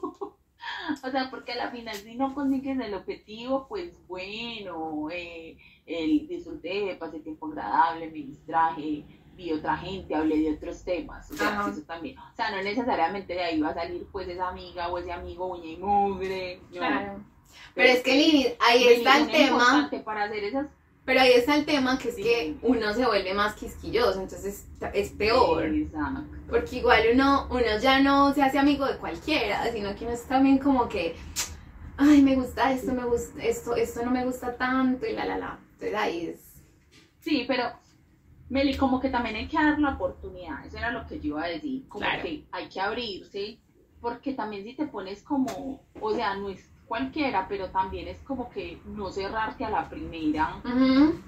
o 1.03 1.11
sea, 1.11 1.29
porque 1.29 1.51
a 1.51 1.57
la 1.57 1.69
final 1.69 1.95
si 1.95 2.15
no 2.15 2.33
consigues 2.33 2.79
el 2.79 2.93
objetivo, 2.93 3.67
pues 3.67 3.99
bueno, 4.07 5.09
eh, 5.11 5.57
el 5.85 6.27
disfruté, 6.27 6.95
pasé 6.97 7.19
tiempo 7.19 7.47
agradable, 7.47 8.07
me 8.07 8.19
distraje, 8.19 9.03
vi 9.35 9.51
otra 9.51 9.75
gente, 9.77 10.15
hablé 10.15 10.37
de 10.39 10.53
otros 10.53 10.81
temas, 10.83 11.29
o 11.29 11.35
sea, 11.35 11.67
eso 11.69 11.81
también. 11.81 12.17
O 12.17 12.35
sea, 12.35 12.51
no 12.51 12.63
necesariamente 12.63 13.33
de 13.33 13.43
ahí 13.43 13.59
va 13.59 13.69
a 13.69 13.73
salir 13.73 14.07
pues 14.13 14.29
esa 14.29 14.47
amiga 14.47 14.87
o 14.87 14.97
ese 14.97 15.11
amigo 15.11 15.47
uña 15.47 15.71
y 15.71 15.77
mugre. 15.77 16.61
no. 16.71 16.79
claro. 16.79 17.23
Pero 17.75 17.89
es 17.89 18.01
que 18.01 18.13
Lili, 18.15 18.47
ahí 18.61 18.83
está 18.85 19.19
el 19.19 19.27
tema. 19.29 19.57
importante 19.57 19.99
Para 19.99 20.23
hacer 20.23 20.43
esas 20.43 20.67
Pero 21.05 21.19
ahí 21.19 21.33
está 21.33 21.55
el 21.57 21.65
tema 21.65 21.97
que 21.97 22.09
es 22.09 22.15
Sí. 22.15 22.23
que 22.23 22.55
uno 22.61 22.93
se 22.93 23.05
vuelve 23.05 23.33
más 23.33 23.55
quisquilloso, 23.55 24.21
entonces 24.21 24.67
es 24.93 25.09
peor. 25.09 25.65
Exacto. 25.65 26.23
Porque 26.49 26.77
igual 26.77 27.01
uno, 27.13 27.47
uno 27.49 27.77
ya 27.81 27.99
no 27.99 28.33
se 28.33 28.41
hace 28.41 28.57
amigo 28.57 28.85
de 28.85 28.97
cualquiera, 28.97 29.69
sino 29.71 29.93
que 29.95 30.05
uno 30.05 30.13
es 30.13 30.23
también 30.23 30.59
como 30.59 30.87
que, 30.87 31.15
ay, 31.97 32.21
me 32.21 32.35
gusta 32.35 32.71
esto, 32.71 32.93
me 32.93 33.03
gusta 33.03 33.43
esto, 33.43 33.75
esto 33.75 34.05
no 34.05 34.11
me 34.11 34.23
gusta 34.23 34.55
tanto 34.55 35.05
y 35.05 35.11
la 35.11 35.25
la 35.25 35.37
la. 35.37 35.59
Entonces 35.73 35.95
ahí 35.95 36.25
es. 36.27 36.39
Sí, 37.19 37.43
pero 37.47 37.63
Meli, 38.49 38.77
como 38.77 38.99
que 39.01 39.09
también 39.09 39.35
hay 39.35 39.47
que 39.47 39.57
dar 39.57 39.79
la 39.79 39.95
oportunidad, 39.95 40.65
eso 40.65 40.77
era 40.77 40.91
lo 40.91 41.05
que 41.07 41.19
yo 41.19 41.27
iba 41.29 41.43
a 41.43 41.47
decir, 41.47 41.87
como 41.89 42.05
Claro. 42.05 42.21
que 42.23 42.45
hay 42.51 42.69
que 42.69 42.79
abrirse, 42.79 43.57
porque 43.99 44.33
también 44.33 44.63
si 44.63 44.73
te 44.73 44.85
pones 44.85 45.21
como, 45.23 45.81
o 45.99 46.13
sea, 46.13 46.35
no 46.35 46.49
es 46.49 46.69
cualquiera, 46.93 47.47
pero 47.49 47.71
también 47.71 48.07
es 48.07 48.19
como 48.19 48.51
que 48.51 48.79
no 48.85 49.11
cerrarte 49.11 49.65
a 49.65 49.71
la 49.71 49.89
primera, 49.89 50.61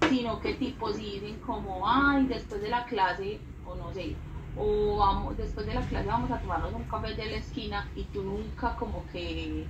sino 0.07 0.39
que 0.39 0.53
tipo 0.53 0.93
si 0.93 1.13
dicen 1.19 1.39
como, 1.39 1.89
ay, 1.89 2.27
después 2.27 2.61
de 2.61 2.69
la 2.69 2.85
clase, 2.85 3.41
o 3.63 3.73
no 3.73 3.91
sé, 3.91 4.15
o 4.55 4.97
vamos, 4.97 5.35
después 5.35 5.65
de 5.65 5.73
la 5.73 5.81
clase 5.81 6.07
vamos 6.07 6.29
a 6.29 6.39
tomarnos 6.39 6.71
un 6.71 6.83
café 6.83 7.15
de 7.15 7.25
la 7.31 7.37
esquina 7.37 7.89
y 7.95 8.03
tú 8.03 8.21
nunca 8.21 8.75
como 8.75 9.07
que 9.07 9.67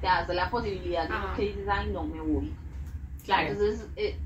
te 0.00 0.06
das 0.06 0.28
la 0.28 0.48
posibilidad, 0.48 1.10
Ajá. 1.10 1.34
que 1.34 1.42
dices, 1.42 1.66
ay, 1.68 1.90
no 1.90 2.04
me 2.04 2.20
voy. 2.20 2.54
Claro. 3.24 3.48
Entonces, 3.48 3.88
eh, 3.96 4.16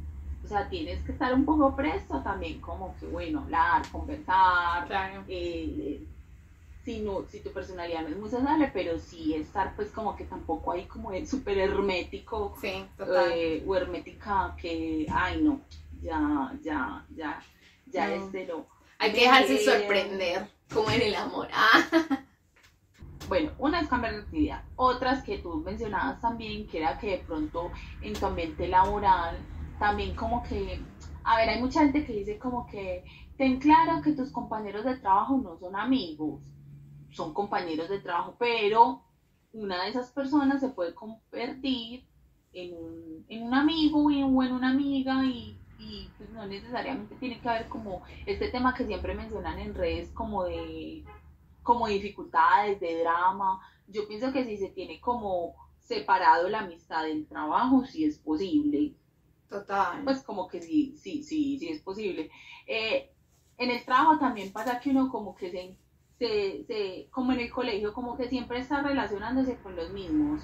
o 0.45 0.47
sea, 0.47 0.69
tienes 0.69 1.03
que 1.05 1.13
estar 1.13 1.33
un 1.33 1.47
poco 1.47 1.75
presto 1.75 2.21
también, 2.21 2.61
como 2.61 2.95
que, 2.99 3.07
bueno, 3.07 3.41
hablar, 3.45 3.81
conversar, 3.91 4.87
Claro. 4.87 5.25
eh, 5.27 6.03
si, 6.89 7.01
no, 7.01 7.23
si 7.29 7.41
tu 7.41 7.53
personalidad 7.53 8.01
no 8.01 8.09
es 8.09 8.17
muy 8.17 8.31
sociable, 8.31 8.71
pero 8.73 8.99
sí 8.99 9.35
estar 9.35 9.77
pues 9.77 9.91
como 9.91 10.17
que 10.17 10.25
tampoco 10.25 10.73
ahí 10.73 10.85
como 10.87 11.13
el 11.13 11.29
súper 11.29 11.59
hermético 11.59 12.55
Sí, 12.59 12.83
eh, 12.99 13.63
o 13.67 13.77
hermética 13.77 14.57
que, 14.59 15.07
ay 15.13 15.43
no, 15.43 15.61
ya, 16.01 16.51
ya, 16.63 17.05
ya, 17.15 17.43
ya 17.93 18.09
No. 18.09 18.15
este 18.15 18.47
no. 18.47 18.67
Hay 18.99 19.13
que 19.13 19.21
dejarse 19.21 19.59
sorprender, 19.63 20.49
como 20.73 20.91
en 20.91 21.03
el 21.03 21.15
amor. 21.15 21.49
Ah, 21.53 21.85
Bueno, 23.29 23.53
una 23.59 23.81
es 23.81 23.89
cambiar 23.89 24.15
de 24.15 24.21
actividad, 24.23 24.63
otras 24.77 25.23
que 25.23 25.37
tú 25.37 25.57
mencionabas 25.57 26.19
también, 26.23 26.67
que 26.67 26.79
era 26.79 26.99
que 26.99 27.11
de 27.11 27.19
pronto 27.19 27.71
en 28.01 28.15
tu 28.15 28.25
ambiente 28.25 28.67
laboral, 28.67 29.37
también 29.79 30.15
como 30.17 30.43
que, 30.45 30.81
a 31.25 31.37
ver, 31.37 31.51
hay 31.51 31.61
mucha 31.61 31.81
gente 31.81 32.07
que 32.07 32.15
dice 32.15 32.39
como 32.39 32.67
que, 32.67 33.05
ten 33.37 33.61
claro 33.61 34.01
que 34.03 34.13
tus 34.13 34.33
compañeros 34.33 34.87
de 34.87 34.97
trabajo 34.97 35.37
no 35.37 35.59
son 35.59 35.77
amigos, 35.77 36.41
son 37.19 37.35
compañeros 37.35 37.89
de 37.89 38.01
trabajo, 38.01 38.37
pero 38.39 39.03
una 39.53 39.83
de 39.85 39.91
esas 39.91 40.11
personas 40.13 40.61
se 40.61 40.69
puede 40.71 40.95
convertir 40.95 42.05
en 42.53 42.75
un, 42.77 43.25
en 43.29 43.43
un 43.43 43.55
amigo 43.55 44.11
y- 44.11 44.23
o 44.23 44.43
en 44.43 44.53
una 44.53 44.71
amiga 44.71 45.25
y, 45.27 45.61
y 45.79 46.15
pues 46.17 46.31
no 46.31 46.47
necesariamente 46.47 47.17
tiene 47.17 47.41
que 47.41 47.49
haber 47.49 47.69
como 47.69 48.03
este 48.27 48.49
tema 48.51 48.75
que 48.75 48.87
siempre 48.87 49.15
mencionan 49.15 49.59
en 49.59 49.75
redes 49.75 50.11
como 50.13 50.45
de 50.45 51.05
como 51.63 51.87
dificultades, 51.89 52.81
de 52.81 53.01
drama. 53.01 53.61
Yo 53.87 54.07
pienso 54.09 54.33
que 54.33 54.45
si 54.45 54.57
se 54.57 54.71
tiene 54.71 55.01
como 55.01 55.55
separado 55.79 56.49
la 56.49 56.61
amistad 56.61 57.05
del 57.05 57.27
trabajo, 57.27 57.85
sí 57.85 58.05
es 58.05 58.19
posible. 58.19 58.95
total. 59.49 60.03
Pues 60.05 60.23
como 60.23 60.49
que 60.49 60.61
sí, 60.63 60.95
sí, 60.97 61.23
sí, 61.23 61.59
sí 61.59 61.69
es 61.69 61.83
posible. 61.83 62.31
Eh, 62.67 63.11
en 63.59 63.71
el 63.71 63.85
trabajo 63.85 64.19
también 64.19 64.53
pasa 64.53 64.81
que 64.81 64.91
uno 64.91 65.11
como 65.11 65.35
que 65.35 65.51
se, 65.51 65.77
se, 66.19 66.65
se, 66.67 67.09
como 67.11 67.33
en 67.33 67.41
el 67.41 67.51
colegio, 67.51 67.93
como 67.93 68.17
que 68.17 68.29
siempre 68.29 68.59
está 68.59 68.83
relacionándose 68.83 69.57
con 69.59 69.77
los 69.77 69.91
mismos. 69.91 70.43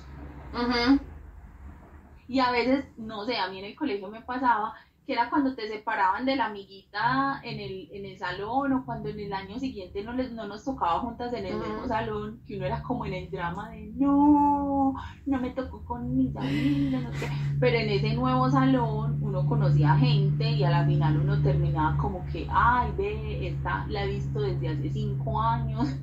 Y 2.28 2.40
a 2.40 2.50
veces, 2.52 2.86
no 2.96 3.24
sé, 3.26 3.36
a 3.36 3.48
mí 3.48 3.58
en 3.58 3.66
el 3.66 3.76
colegio 3.76 4.08
me 4.08 4.22
pasaba 4.22 4.74
que 5.06 5.12
era 5.12 5.28
cuando 5.28 5.54
te 5.54 5.68
separaban 5.68 6.25
de 6.25 6.37
la 6.37 6.46
amiguita 6.46 7.40
en 7.42 7.61
el, 7.61 7.88
en 7.92 8.06
el 8.06 8.18
salón 8.18 8.73
o 8.73 8.87
cuando 8.87 9.11
en 9.11 9.20
el 9.20 9.32
año 9.32 9.58
siguiente 9.58 10.02
no, 10.02 10.14
les, 10.14 10.32
no 10.32 10.46
nos 10.46 10.64
tocaba 10.64 11.00
juntas 11.00 11.32
en 11.34 11.44
el 11.44 11.56
mismo 11.56 11.87
salón, 11.87 12.40
que 12.46 12.56
uno 12.56 12.66
era 12.66 12.82
como 12.82 13.04
en 13.04 13.12
el 13.12 13.30
drama 13.30 13.68
de 13.70 13.92
no, 13.96 14.94
no 15.26 15.40
me 15.40 15.50
tocó 15.50 15.84
con 15.84 16.16
mis 16.16 16.34
amigas, 16.34 17.02
no 17.02 17.12
sé. 17.12 17.28
Pero 17.61 17.76
en 17.76 17.90
ese 17.90 18.14
nuevo 18.14 18.50
salón 18.50 19.18
uno 19.23 19.46
conocía 19.46 19.94
gente 19.96 20.50
y 20.50 20.64
a 20.64 20.70
la 20.70 20.87
final 20.87 21.18
uno 21.18 21.42
terminaba 21.42 21.99
como 21.99 22.25
que, 22.32 22.46
ay, 22.50 22.90
ve, 22.96 23.49
esta 23.49 23.87
la 23.88 24.04
he 24.04 24.08
visto 24.08 24.40
desde 24.40 24.68
hace 24.70 24.90
cinco 24.90 25.40
años 25.40 25.94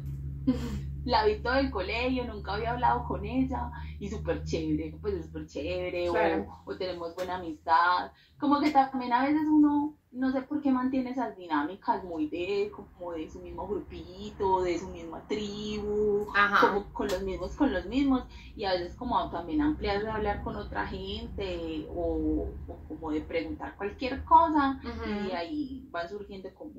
la 1.05 1.25
vi 1.25 1.41
todo 1.41 1.55
el 1.55 1.71
colegio, 1.71 2.25
nunca 2.25 2.53
había 2.53 2.71
hablado 2.71 3.05
con 3.07 3.25
ella 3.25 3.71
y 3.99 4.07
súper 4.09 4.43
chévere, 4.43 4.95
pues 5.01 5.15
es 5.15 5.25
súper 5.25 5.47
chévere 5.47 6.09
o- 6.09 6.13
Claro. 6.13 6.61
o, 6.65 6.75
tenemos 6.75 7.15
buena 7.15 7.35
amistad. 7.37 8.11
Como 8.39 8.59
que 8.59 8.71
también 8.71 9.11
a 9.13 9.23
veces 9.23 9.41
uno, 9.49 9.95
no 10.11 10.31
sé 10.31 10.41
por 10.41 10.61
qué 10.61 10.71
mantiene 10.71 11.11
esas 11.11 11.35
dinámicas 11.37 12.03
muy 12.03 12.27
de 12.27 12.71
como 12.75 13.13
de 13.13 13.29
su 13.29 13.39
mismo 13.39 13.67
grupito, 13.67 14.61
de 14.61 14.77
su 14.79 14.87
misma 14.89 15.21
tribu, 15.27 16.27
Ajá. 16.35 16.67
como 16.67 16.93
con 16.93 17.07
los 17.07 17.21
mismos, 17.23 17.55
con 17.55 17.71
los 17.71 17.85
mismos 17.85 18.23
y 18.55 18.65
a 18.65 18.73
veces 18.73 18.95
como 18.95 19.29
también 19.31 19.61
ampliar 19.61 20.01
de 20.01 20.09
hablar 20.09 20.43
con 20.43 20.55
otra 20.55 20.85
gente 20.87 21.87
o, 21.95 22.47
o 22.67 22.75
como 22.87 23.11
de 23.11 23.21
preguntar 23.21 23.75
cualquier 23.75 24.23
cosa 24.25 24.79
y 25.27 25.31
ahí 25.31 25.87
van 25.91 26.09
surgiendo 26.09 26.49
como 26.55 26.73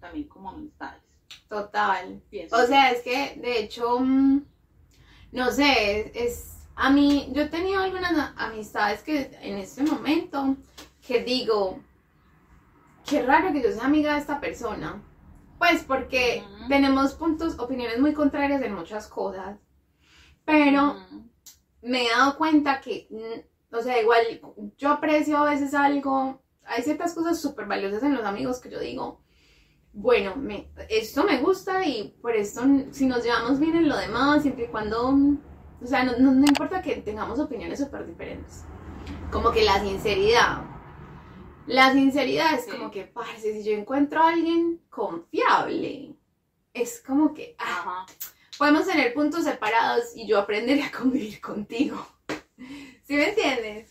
también 0.00 0.28
como 0.28 0.50
amistades. 0.50 1.02
Total. 1.48 2.20
Pienso. 2.30 2.56
O 2.56 2.66
sea, 2.66 2.90
es 2.90 3.02
que 3.02 3.38
de 3.40 3.60
hecho, 3.60 4.00
mm, 4.00 4.44
no 5.32 5.50
sé, 5.50 6.00
es, 6.00 6.10
es- 6.14 6.52
a 6.78 6.90
mí, 6.90 7.30
yo 7.32 7.42
he 7.42 7.48
tenido 7.48 7.80
algunas 7.82 8.32
amistades 8.36 9.02
que 9.02 9.30
en 9.40 9.56
este 9.56 9.82
momento, 9.82 10.56
que 11.06 11.22
digo, 11.22 11.80
qué 13.08 13.22
raro 13.22 13.52
que 13.52 13.62
yo 13.62 13.72
sea 13.72 13.84
amiga 13.86 14.12
de 14.14 14.20
esta 14.20 14.40
persona. 14.40 15.02
Pues 15.58 15.84
porque 15.84 16.44
tenemos 16.68 17.14
puntos, 17.14 17.58
opiniones 17.58 17.98
muy 17.98 18.12
contrarias 18.12 18.60
en 18.60 18.74
muchas 18.74 19.06
cosas. 19.08 19.58
Pero 20.44 20.96
me 21.80 22.04
he 22.06 22.10
dado 22.10 22.36
cuenta 22.36 22.80
que, 22.82 23.08
mm, 23.10 23.74
o 23.74 23.80
sea, 23.80 24.00
igual 24.00 24.40
yo 24.76 24.90
aprecio 24.90 25.38
a 25.38 25.50
veces 25.50 25.72
algo, 25.72 26.42
hay 26.64 26.82
ciertas 26.82 27.14
cosas 27.14 27.40
súper 27.40 27.66
valiosas 27.66 28.02
en 28.02 28.14
los 28.14 28.24
amigos 28.24 28.60
que 28.60 28.70
yo 28.70 28.78
digo, 28.80 29.22
bueno, 29.98 30.36
me, 30.36 30.68
esto 30.90 31.24
me 31.24 31.38
gusta 31.38 31.86
y 31.86 32.14
por 32.20 32.36
esto, 32.36 32.60
si 32.90 33.06
nos 33.06 33.24
llevamos 33.24 33.58
bien 33.58 33.74
en 33.76 33.88
lo 33.88 33.96
demás, 33.96 34.42
siempre 34.42 34.64
y 34.64 34.68
cuando, 34.68 35.08
o 35.08 35.86
sea, 35.86 36.04
no, 36.04 36.12
no, 36.18 36.32
no 36.32 36.44
importa 36.46 36.82
que 36.82 36.96
tengamos 36.96 37.38
opiniones 37.40 37.78
súper 37.80 38.06
diferentes. 38.06 38.62
Como 39.32 39.50
que 39.52 39.64
la 39.64 39.80
sinceridad. 39.80 40.62
La 41.66 41.92
sinceridad 41.94 42.52
es 42.54 42.66
Sí. 42.66 42.70
como 42.72 42.90
que, 42.90 43.04
parce, 43.04 43.54
si 43.54 43.64
yo 43.64 43.72
encuentro 43.72 44.22
a 44.22 44.28
alguien 44.28 44.82
confiable, 44.90 46.14
es 46.74 47.02
como 47.04 47.32
que, 47.32 47.56
ah, 47.58 48.04
podemos 48.58 48.86
tener 48.86 49.14
puntos 49.14 49.44
separados 49.44 50.14
y 50.14 50.26
yo 50.28 50.38
aprenderé 50.38 50.82
a 50.84 50.92
convivir 50.92 51.40
contigo. 51.40 52.06
¿Sí 53.04 53.14
me 53.16 53.30
entiendes? 53.30 53.90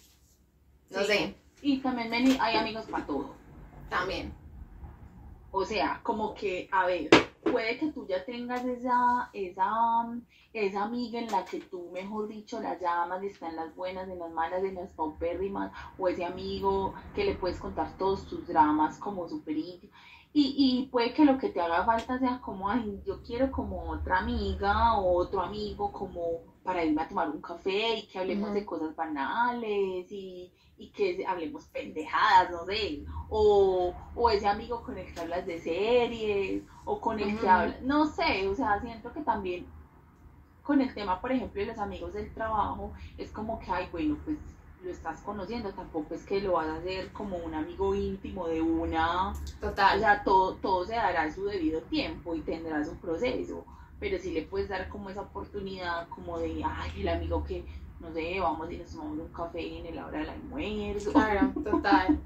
No 0.91 0.99
Sí. 1.01 1.07
sé, 1.07 1.35
Y 1.63 1.79
también 1.79 2.13
hay 2.39 2.57
amigos 2.57 2.85
para 2.85 3.07
todo. 3.07 3.33
también. 3.89 4.31
O 5.57 5.63
sea, 5.63 6.01
como 6.03 6.33
que, 6.33 6.67
a 6.69 6.85
ver, 6.85 7.09
puede 7.41 7.77
que 7.77 7.89
tú 7.93 8.05
ya 8.05 8.25
tengas 8.25 8.65
esa, 8.65 9.29
esa, 9.31 9.65
esa 10.51 10.83
amiga 10.83 11.17
en 11.17 11.31
la 11.31 11.45
que 11.45 11.61
tú, 11.61 11.91
mejor 11.93 12.27
dicho, 12.27 12.59
la 12.59 12.77
llamas 12.77 13.23
y 13.23 13.27
está 13.27 13.47
en 13.47 13.55
las 13.55 13.73
buenas, 13.73 14.09
en 14.09 14.19
las 14.19 14.33
malas, 14.33 14.65
en 14.65 14.75
las 14.75 14.91
paupérrimas, 14.91 15.71
o 15.97 16.09
ese 16.09 16.25
amigo 16.25 16.93
que 17.13 17.23
le 17.23 17.35
puedes 17.35 17.57
contar 17.57 17.97
todos 17.97 18.27
tus 18.27 18.45
dramas 18.45 18.99
como 18.99 19.29
súper 19.29 19.55
íntimo. 19.55 19.93
Y, 20.33 20.55
y 20.57 20.87
puede 20.87 21.13
que 21.13 21.23
lo 21.23 21.37
que 21.37 21.47
te 21.47 21.61
haga 21.61 21.85
falta 21.85 22.19
sea 22.19 22.41
como, 22.41 22.69
ay, 22.69 23.01
yo 23.05 23.23
quiero 23.23 23.49
como 23.49 23.89
otra 23.89 24.17
amiga 24.19 24.99
o 24.99 25.15
otro 25.15 25.39
amigo 25.39 25.93
como 25.93 26.41
para 26.63 26.83
irme 26.83 27.01
a 27.01 27.07
tomar 27.07 27.29
un 27.29 27.39
café 27.39 27.99
y 27.99 28.07
que 28.07 28.19
hablemos 28.19 28.53
de 28.53 28.65
cosas 28.65 28.93
banales 28.93 30.11
y, 30.11 30.51
y 30.77 30.91
que 30.91 31.25
hablemos 31.27 31.67
pendejadas, 31.67 32.51
no 32.51 32.65
sé 32.65 33.03
o, 33.29 33.95
o 34.13 34.29
ese 34.29 34.47
amigo 34.47 34.83
con 34.83 34.97
el 34.97 35.11
que 35.13 35.19
hablas 35.19 35.45
de 35.45 35.59
series, 35.59 36.63
o 36.85 36.99
con 37.01 37.19
el 37.19 37.35
que 37.37 37.47
Ujú. 37.47 37.47
hablas, 37.47 37.81
no 37.81 38.05
sé, 38.07 38.47
o 38.47 38.55
sea, 38.55 38.79
siento 38.81 39.11
que 39.13 39.21
también 39.23 39.73
con 40.61 40.81
el 40.81 40.93
tema, 40.93 41.21
por 41.21 41.31
ejemplo, 41.31 41.61
de 41.61 41.67
los 41.67 41.77
amigos 41.77 42.13
del 42.13 42.33
trabajo, 42.33 42.93
es 43.17 43.31
como 43.31 43.59
que, 43.59 43.71
ay, 43.71 43.87
bueno, 43.91 44.19
pues 44.23 44.37
lo 44.79 44.89
estás 44.91 45.21
conociendo, 45.21 45.73
tampoco 45.73 46.13
es 46.15 46.25
que 46.25 46.41
lo 46.41 46.53
vas 46.53 46.67
a 46.67 46.77
hacer 46.77 47.11
como 47.13 47.37
un 47.37 47.53
amigo 47.55 47.93
íntimo 47.95 48.47
de 48.47 48.61
una, 48.61 49.31
o 49.31 49.37
Total. 49.59 49.99
sea, 49.99 50.23
todo, 50.23 50.57
todo 50.59 50.85
se 50.85 50.95
dará 50.95 51.23
a 51.23 51.31
su 51.31 51.45
debido 51.45 51.83
tiempo 51.83 52.35
y 52.35 52.41
tendrá 52.43 52.83
su 52.83 52.99
proceso, 52.99 53.65
pero 53.99 54.17
sí 54.17 54.31
le 54.33 54.43
puedes 54.43 54.69
dar 54.69 54.89
como 54.89 55.09
esa 55.09 55.21
oportunidad 55.21 56.09
como 56.09 56.39
de, 56.39 56.61
ay, 56.65 57.01
el 57.01 57.09
amigo 57.09 57.43
que, 57.43 57.65
no 57.99 58.13
sé, 58.13 58.39
vamos 58.39 58.71
y 58.71 58.77
nos 58.77 58.91
tomamos 58.91 59.19
un 59.19 59.27
café 59.29 59.87
en 59.87 59.95
la 59.95 60.07
hora 60.07 60.19
del 60.19 60.29
almuerzo, 60.29 61.13
Claro, 61.13 61.53
total. 61.63 62.19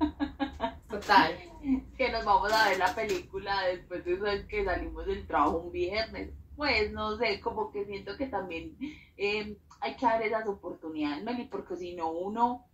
Total. 0.89 1.33
que 1.97 2.11
nos 2.11 2.25
vamos 2.25 2.51
a 2.51 2.69
ver 2.69 2.79
la 2.79 2.93
película 2.95 3.63
después 3.67 4.03
de 4.05 4.13
eso 4.13 4.25
es 4.25 4.45
que 4.45 4.65
salimos 4.65 5.05
del 5.05 5.27
trabajo 5.27 5.57
un 5.57 5.71
viernes. 5.71 6.31
Pues 6.55 6.91
no 6.91 7.17
sé, 7.17 7.39
como 7.39 7.71
que 7.71 7.85
siento 7.85 8.17
que 8.17 8.27
también 8.27 8.75
eh, 9.17 9.57
hay 9.79 9.95
que 9.95 10.05
dar 10.05 10.21
esas 10.21 10.47
oportunidades, 10.47 11.23
Meli, 11.23 11.45
porque 11.45 11.77
si 11.77 11.95
no 11.95 12.11
uno, 12.11 12.65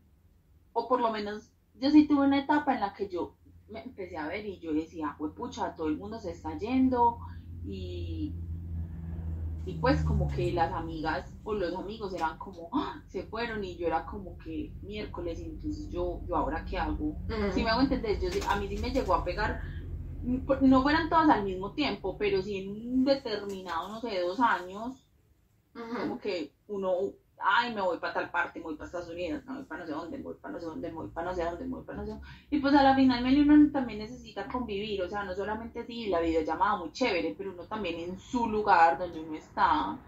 o 0.74 0.88
por 0.88 1.02
lo 1.02 1.12
menos 1.12 1.52
yo 1.75 1.92
sí 1.92 2.08
tuve 2.08 2.25
una 2.25 2.40
etapa 2.40 2.74
en 2.74 2.80
la 2.80 2.94
que 2.94 3.10
yo 3.10 3.36
me 3.70 3.84
empecé 3.84 4.18
a 4.18 4.28
ver 4.28 4.46
y 4.46 4.60
yo 4.60 4.74
decía, 4.74 5.16
pues 5.18 5.34
pucha, 5.34 5.75
todo 5.75 5.88
el 5.88 5.98
mundo 5.98 6.20
se 6.20 6.32
está 6.32 6.58
yendo 6.58 7.20
y, 7.66 8.34
y 9.66 9.74
pues 9.74 10.04
como 10.04 10.30
que 10.30 10.52
las 10.52 10.72
amigas 10.72 11.35
o 11.48 11.54
los 11.54 11.75
amigos 11.75 12.14
eran 12.14 12.38
como, 12.40 12.70
"Ah, 12.74 13.01
se 13.08 13.24
fueron 13.24 13.64
y 13.64 13.77
yo 13.77 13.88
era 13.88 14.05
como 14.05 14.38
que 14.38 14.74
miércoles, 14.81 15.40
y 15.40 15.46
entonces 15.46 15.90
yo, 15.92 16.22
yo 16.27 16.36
ahora 16.36 16.66
qué 16.66 16.77
hago, 16.79 17.16
Mm. 17.29 17.51
si 17.53 17.64
me 17.64 17.70
hago 17.70 17.81
entender, 17.81 18.20
yo, 18.20 18.29
a 18.50 18.55
mí 18.58 18.68
sí 18.68 18.77
me 18.79 18.92
llegó 18.92 19.14
a 19.14 19.24
pegar, 19.24 19.62
no 20.24 20.81
fueran 20.81 21.08
todas 21.10 21.29
al 21.29 21.44
mismo 21.44 21.74
tiempo, 21.74 22.18
pero 22.18 22.42
sí 22.42 22.58
en 22.58 22.70
un 22.72 23.05
determinado, 23.05 23.90
no 23.90 24.01
sé, 24.01 24.20
dos 24.22 24.40
años, 24.40 25.08
Ujú. 25.75 26.00
como 26.00 26.20
que 26.20 26.51
uno, 26.68 26.96
ay, 27.38 27.74
me 27.75 27.81
voy 27.81 28.00
para 28.00 28.14
tal 28.14 28.31
parte, 28.31 28.60
me 28.60 28.66
voy 28.66 28.75
para 28.75 28.88
Estados 28.88 29.10
Unidos, 29.10 29.44
me 29.46 29.55
voy 29.58 29.66
para 29.66 29.81
no 29.81 29.86
sé 29.88 29.92
dónde, 29.94 30.18
me 30.18 30.24
voy 30.24 30.36
para 30.42 30.53
no 30.53 30.60
sé 30.60 30.66
dónde, 30.66 30.90
me 30.90 30.96
voy 30.96 31.10
para 31.10 31.27
no 31.29 31.36
sé 31.36 31.44
dónde, 31.44 31.66
me 31.66 31.75
voy 31.75 31.84
para 31.86 31.98
no 32.00 32.05
sé 32.05 32.12
dónde. 32.12 32.27
Y 32.50 32.60
pues 32.60 32.74
a 32.74 32.81
la 32.84 32.96
final 32.96 33.24
uno 33.50 33.72
también 33.72 34.00
necesita 34.00 34.48
convivir, 34.48 35.01
o 35.03 35.10
sea, 35.10 35.24
no 35.24 35.36
solamente 35.36 35.86
sí, 35.86 36.08
la 36.08 36.22
videollamada 36.22 36.77
muy 36.77 36.92
chévere, 36.92 37.36
pero 37.38 37.51
uno 37.53 37.68
también 37.68 38.00
en 38.00 38.18
su 38.20 38.48
lugar 38.50 38.98
donde 38.98 39.20
uno 39.20 39.38
está, 39.38 40.00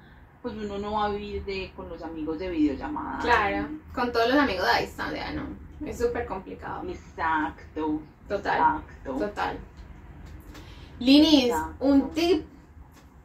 pues 0.48 0.66
uno 0.66 0.78
no 0.78 0.94
va 0.94 1.06
a 1.06 1.10
vivir 1.10 1.44
de, 1.44 1.74
con 1.76 1.90
los 1.90 2.02
amigos 2.02 2.40
de 2.40 2.50
videollamada. 2.50 3.20
Claro, 3.20 3.68
con 3.94 4.12
todos 4.14 4.30
los 4.30 4.38
amigos 4.38 4.66
de 4.74 4.86
distancia, 4.86 5.34
¿no? 5.34 5.48
Es 5.86 5.98
súper 5.98 6.26
complicado. 6.26 6.88
Exacto, 6.88 8.00
Total, 8.30 8.56
exacto. 8.56 9.14
total. 9.14 9.58
Linis, 11.00 11.46
Exacto. 11.46 11.86
un 11.86 12.10
tip 12.12 12.46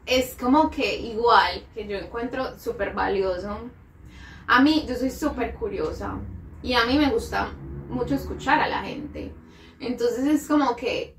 es 0.05 0.35
como 0.35 0.69
que 0.69 0.99
igual, 0.99 1.63
que 1.73 1.87
yo 1.87 1.97
encuentro 1.97 2.59
súper 2.59 2.93
valioso. 2.93 3.57
A 4.47 4.61
mí, 4.61 4.85
yo 4.85 4.95
soy 4.95 5.09
súper 5.09 5.55
curiosa 5.55 6.17
y 6.61 6.73
a 6.73 6.85
mí 6.85 6.97
me 6.97 7.09
gusta 7.09 7.51
mucho 7.89 8.15
escuchar 8.15 8.59
a 8.59 8.67
la 8.67 8.81
gente. 8.83 9.33
Entonces 9.79 10.25
es 10.25 10.47
como 10.47 10.75
que 10.75 11.15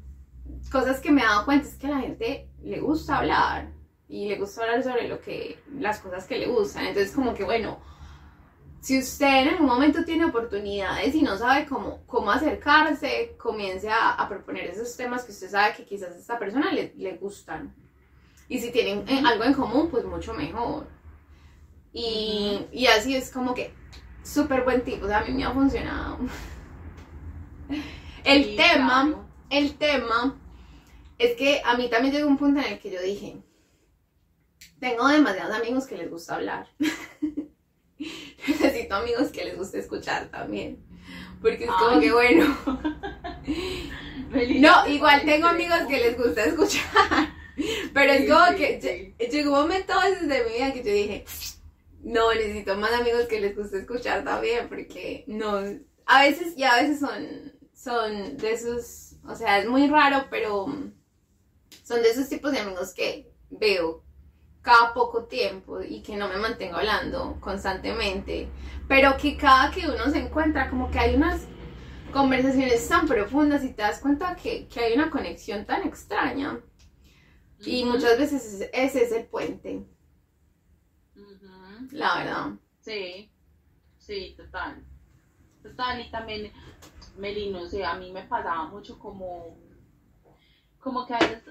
cosas 0.70 1.00
que 1.00 1.10
me 1.10 1.22
he 1.22 1.24
dado 1.24 1.46
cuenta 1.46 1.66
es 1.66 1.76
que 1.76 1.86
a 1.86 1.90
la 1.90 2.00
gente 2.00 2.48
le 2.62 2.80
gusta 2.80 3.18
hablar 3.18 3.72
y 4.14 4.28
le 4.28 4.36
gusta 4.38 4.62
hablar 4.62 4.84
sobre 4.84 5.08
lo 5.08 5.20
que, 5.20 5.58
las 5.78 5.98
cosas 5.98 6.24
que 6.26 6.38
le 6.38 6.46
gustan. 6.46 6.86
Entonces 6.86 7.10
como 7.12 7.34
que 7.34 7.42
bueno, 7.42 7.80
si 8.80 8.98
usted 8.98 9.42
en 9.42 9.48
algún 9.48 9.66
momento 9.66 10.04
tiene 10.04 10.24
oportunidades 10.26 11.12
y 11.16 11.22
no 11.22 11.36
sabe 11.36 11.66
cómo, 11.66 12.06
cómo 12.06 12.30
acercarse, 12.30 13.34
comience 13.36 13.88
a, 13.88 14.12
a 14.12 14.28
proponer 14.28 14.66
esos 14.66 14.96
temas 14.96 15.24
que 15.24 15.32
usted 15.32 15.50
sabe 15.50 15.74
que 15.74 15.84
quizás 15.84 16.12
a 16.12 16.18
esta 16.18 16.38
persona 16.38 16.70
le, 16.70 16.94
le 16.96 17.16
gustan. 17.16 17.74
Y 18.48 18.60
si 18.60 18.70
tienen 18.70 19.04
eh, 19.08 19.20
algo 19.26 19.42
en 19.42 19.54
común, 19.54 19.88
pues 19.90 20.04
mucho 20.04 20.32
mejor. 20.32 20.86
Y, 21.92 22.66
y 22.70 22.86
así 22.86 23.16
es 23.16 23.32
como 23.32 23.52
que 23.52 23.74
súper 24.22 24.62
buen 24.62 24.82
tipo, 24.84 25.06
o 25.06 25.08
sea, 25.08 25.18
a 25.20 25.24
mí 25.24 25.32
me 25.32 25.44
ha 25.44 25.50
funcionado. 25.50 26.18
El 28.24 28.44
Sí, 28.44 28.56
tema, 28.56 29.02
claro. 29.02 29.24
el 29.50 29.76
tema 29.76 30.36
es 31.18 31.36
que 31.36 31.60
a 31.64 31.76
mí 31.76 31.88
también 31.90 32.14
llegó 32.14 32.28
un 32.28 32.38
punto 32.38 32.60
en 32.60 32.74
el 32.74 32.78
que 32.78 32.90
yo 32.90 33.00
dije, 33.02 33.42
tengo 34.80 35.08
demasiados 35.08 35.56
amigos 35.56 35.86
que 35.86 35.96
les 35.96 36.10
gusta 36.10 36.36
hablar. 36.36 36.68
Necesito 37.98 38.94
amigos 38.94 39.28
que 39.28 39.44
les 39.44 39.56
guste 39.56 39.78
escuchar 39.78 40.28
también. 40.28 40.84
Porque 41.40 41.64
es 41.64 41.70
como 41.70 42.00
que 42.00 42.12
bueno. 42.12 42.56
No, 44.58 44.88
igual 44.88 45.22
tengo 45.24 45.46
amigos 45.46 45.80
que 45.88 45.98
les 45.98 46.18
gusta 46.18 46.44
escuchar. 46.44 46.82
Pero 47.92 48.12
es 48.12 48.28
como 48.28 48.56
que 48.56 49.14
llegó 49.30 49.52
un 49.52 49.60
momento 49.60 49.92
a 49.92 50.08
veces 50.08 50.28
de 50.28 50.42
mi 50.42 50.54
vida 50.54 50.72
que 50.72 50.82
yo 50.82 50.92
dije, 50.92 51.24
no, 52.02 52.34
necesito 52.34 52.76
más 52.76 52.92
amigos 52.92 53.26
que 53.26 53.40
les 53.40 53.56
guste 53.56 53.78
escuchar 53.78 54.24
también, 54.24 54.68
porque 54.68 55.24
no, 55.26 55.60
a 56.06 56.22
veces 56.22 56.54
y 56.56 56.64
a 56.64 56.76
veces 56.76 57.00
son, 57.00 57.52
son 57.72 58.36
de 58.36 58.52
esos, 58.52 59.16
o 59.26 59.34
sea, 59.34 59.58
es 59.58 59.68
muy 59.68 59.86
raro, 59.86 60.26
pero 60.30 60.66
son 61.84 62.02
de 62.02 62.10
esos 62.10 62.28
tipos 62.28 62.52
de 62.52 62.58
amigos 62.58 62.92
que 62.92 63.32
veo 63.50 64.03
cada 64.64 64.94
poco 64.94 65.26
tiempo 65.26 65.82
y 65.82 66.02
que 66.02 66.16
no 66.16 66.28
me 66.28 66.38
mantengo 66.38 66.78
hablando 66.78 67.38
constantemente, 67.40 68.48
pero 68.88 69.16
que 69.18 69.36
cada 69.36 69.70
que 69.70 69.86
uno 69.86 70.10
se 70.10 70.18
encuentra 70.20 70.70
como 70.70 70.90
que 70.90 70.98
hay 70.98 71.14
unas 71.16 71.46
conversaciones 72.12 72.88
tan 72.88 73.06
profundas 73.06 73.64
y 73.64 73.74
te 73.74 73.82
das 73.82 74.00
cuenta 74.00 74.36
que, 74.36 74.68
que 74.68 74.80
hay 74.80 74.94
una 74.94 75.10
conexión 75.10 75.66
tan 75.66 75.84
extraña 75.86 76.60
y 77.64 77.84
muchas 77.84 78.18
veces 78.18 78.44
ese- 78.72 79.00
es 79.02 79.12
el 79.12 79.26
puente, 79.26 79.84
la 81.92 82.18
verdad. 82.18 82.46
Sí, 82.80 83.30
sí, 83.98 84.34
total. 84.36 84.84
Total, 85.62 86.00
y 86.00 86.10
también, 86.10 86.52
Meli, 87.18 87.50
no 87.50 87.66
sé, 87.66 87.84
a 87.84 87.94
mí 87.94 88.12
me 88.12 88.22
pasaba 88.24 88.66
mucho 88.66 88.98
como, 88.98 89.56
como 90.80 91.06
que 91.06 91.14
a 91.14 91.18
veces, 91.18 91.42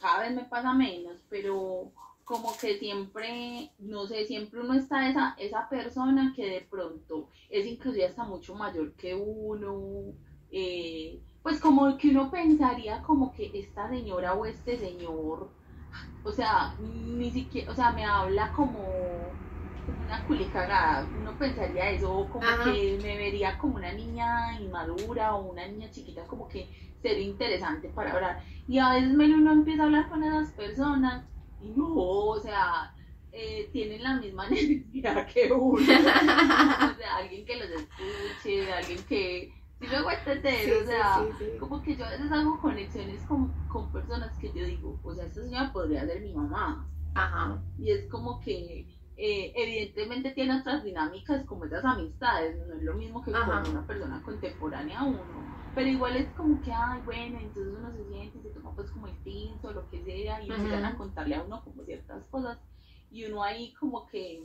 cada 0.00 0.20
vez 0.20 0.32
me 0.32 0.44
pasa 0.44 0.72
menos, 0.72 1.16
pero 1.28 1.90
como 2.28 2.54
que 2.58 2.78
siempre, 2.78 3.72
no 3.78 4.06
sé, 4.06 4.26
siempre 4.26 4.60
uno 4.60 4.74
está 4.74 5.08
esa, 5.08 5.34
esa 5.38 5.66
persona 5.70 6.34
que 6.36 6.44
de 6.44 6.60
pronto 6.60 7.30
es 7.48 7.66
inclusive 7.66 8.04
hasta 8.04 8.24
mucho 8.24 8.54
mayor 8.54 8.92
que 8.92 9.14
uno, 9.14 10.12
eh, 10.52 11.18
pues 11.42 11.58
como 11.58 11.96
que 11.96 12.10
uno 12.10 12.30
pensaría 12.30 13.02
como 13.02 13.32
que 13.32 13.50
esta 13.58 13.88
señora 13.88 14.34
o 14.34 14.44
este 14.44 14.76
señor, 14.76 15.48
o 16.22 16.30
sea, 16.30 16.74
ni 16.78 17.30
siquiera, 17.30 17.72
o 17.72 17.74
sea, 17.74 17.92
me 17.92 18.04
habla 18.04 18.52
como 18.52 18.78
una 20.04 20.22
culicagada, 20.26 21.08
uno 21.22 21.32
pensaría 21.38 21.92
eso, 21.92 22.28
como 22.30 22.46
Ajá. 22.46 22.64
que 22.64 22.98
me 23.02 23.16
vería 23.16 23.56
como 23.56 23.76
una 23.76 23.92
niña 23.92 24.60
inmadura 24.60 25.34
o 25.34 25.50
una 25.50 25.66
niña 25.66 25.90
chiquita, 25.90 26.26
como 26.26 26.46
que 26.46 26.68
sería 27.00 27.24
interesante 27.24 27.88
para 27.88 28.12
hablar. 28.12 28.42
Y 28.68 28.78
a 28.80 28.92
veces 28.92 29.12
uno 29.16 29.50
empieza 29.52 29.84
a 29.84 29.86
hablar 29.86 30.10
con 30.10 30.22
esas 30.22 30.52
personas 30.52 31.24
y 31.60 31.68
no, 31.70 31.94
o 31.94 32.40
sea, 32.40 32.94
eh, 33.32 33.68
tienen 33.72 34.02
la 34.02 34.16
misma 34.16 34.48
necesidad 34.50 35.26
que 35.26 35.52
uno. 35.52 35.74
o 35.82 35.84
sea, 35.84 37.16
alguien 37.16 37.44
que 37.44 37.56
los 37.56 37.70
escuche, 37.70 38.72
alguien 38.72 39.02
que, 39.04 39.52
si 39.80 39.94
hago 39.94 40.10
entender, 40.10 40.64
Sí, 40.64 40.70
o 40.72 40.86
sea, 40.86 41.24
sí, 41.38 41.44
sí. 41.44 41.58
como 41.58 41.82
que 41.82 41.96
yo 41.96 42.04
a 42.04 42.10
veces 42.10 42.32
hago 42.32 42.60
conexiones 42.60 43.22
con, 43.26 43.52
con 43.68 43.92
personas 43.92 44.36
que 44.38 44.52
yo 44.52 44.64
digo, 44.64 44.98
o 45.04 45.14
sea, 45.14 45.24
esta 45.26 45.42
señora 45.42 45.72
podría 45.72 46.04
ser 46.06 46.20
mi 46.20 46.34
mamá. 46.34 46.88
Ajá. 47.14 47.62
Y 47.78 47.90
es 47.90 48.08
como 48.10 48.40
que 48.40 48.86
eh, 49.16 49.52
evidentemente 49.56 50.30
tiene 50.32 50.60
otras 50.60 50.84
dinámicas 50.84 51.44
como 51.44 51.64
esas 51.64 51.84
amistades, 51.84 52.56
no 52.66 52.74
es 52.74 52.82
lo 52.82 52.94
mismo 52.94 53.22
que 53.24 53.32
Ajá. 53.32 53.62
con 53.62 53.72
una 53.72 53.86
persona 53.86 54.22
contemporánea 54.22 55.00
a 55.00 55.04
uno, 55.04 55.20
pero 55.78 55.90
igual 55.90 56.16
es 56.16 56.28
como 56.30 56.60
que, 56.60 56.72
ay, 56.72 57.00
bueno, 57.04 57.38
entonces 57.38 57.72
uno 57.78 57.92
se 57.92 58.04
siente, 58.08 58.42
se 58.42 58.48
toma 58.48 58.74
pues 58.74 58.90
como 58.90 59.06
el 59.06 59.22
tinto, 59.22 59.70
lo 59.72 59.88
que 59.88 60.02
sea, 60.02 60.42
y 60.42 60.50
Ujú. 60.50 60.54
empiezan 60.54 60.84
a 60.84 60.96
contarle 60.98 61.36
a 61.36 61.42
uno 61.42 61.62
como 61.62 61.84
ciertas 61.84 62.26
cosas, 62.26 62.58
y 63.12 63.26
uno 63.26 63.44
ahí 63.44 63.72
como 63.74 64.04
que, 64.08 64.42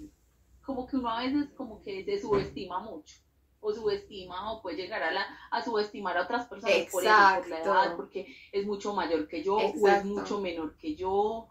como 0.64 0.86
que 0.86 0.96
uno 0.98 1.10
a 1.10 1.24
veces 1.24 1.50
como 1.58 1.82
que 1.82 2.06
se 2.06 2.20
subestima 2.22 2.82
mucho. 2.82 3.16
O 3.62 3.74
subestima 3.74 4.52
o 4.52 4.62
puede 4.62 4.78
llegar 4.78 5.02
a, 5.02 5.12
la, 5.12 5.26
a 5.50 5.64
subestimar 5.64 6.16
a 6.20 6.24
otras 6.24 6.46
personas 6.46 6.86
por 6.92 7.04
eso, 7.04 7.14
por 7.36 7.48
la 7.48 7.58
Exacto. 7.58 7.72
edad, 7.72 7.96
porque 7.96 8.28
es 8.52 8.68
mucho 8.68 8.94
mayor 8.94 9.28
que 9.28 9.42
yo 9.42 9.56
o 9.56 9.60
es 9.64 9.74
Exacto. 9.76 10.08
mucho 10.08 10.40
menor 10.40 10.78
que 10.78 10.96
yo. 10.96 11.48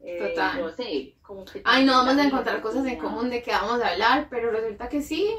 eh, 0.00 0.18
Total. 0.18 0.60
No 0.60 0.68
sé, 0.68 1.16
como 1.22 1.46
que 1.46 1.62
Ay, 1.64 1.86
no 1.86 1.92
vamos 1.92 2.18
a 2.18 2.24
encontrar 2.26 2.60
cosas 2.60 2.84
en 2.84 2.98
común 2.98 3.30
de 3.30 3.42
que 3.42 3.52
vamos 3.52 3.80
a 3.80 3.92
hablar, 3.92 4.26
pero 4.28 4.50
resulta 4.50 4.90
que 4.90 5.00
sí. 5.00 5.36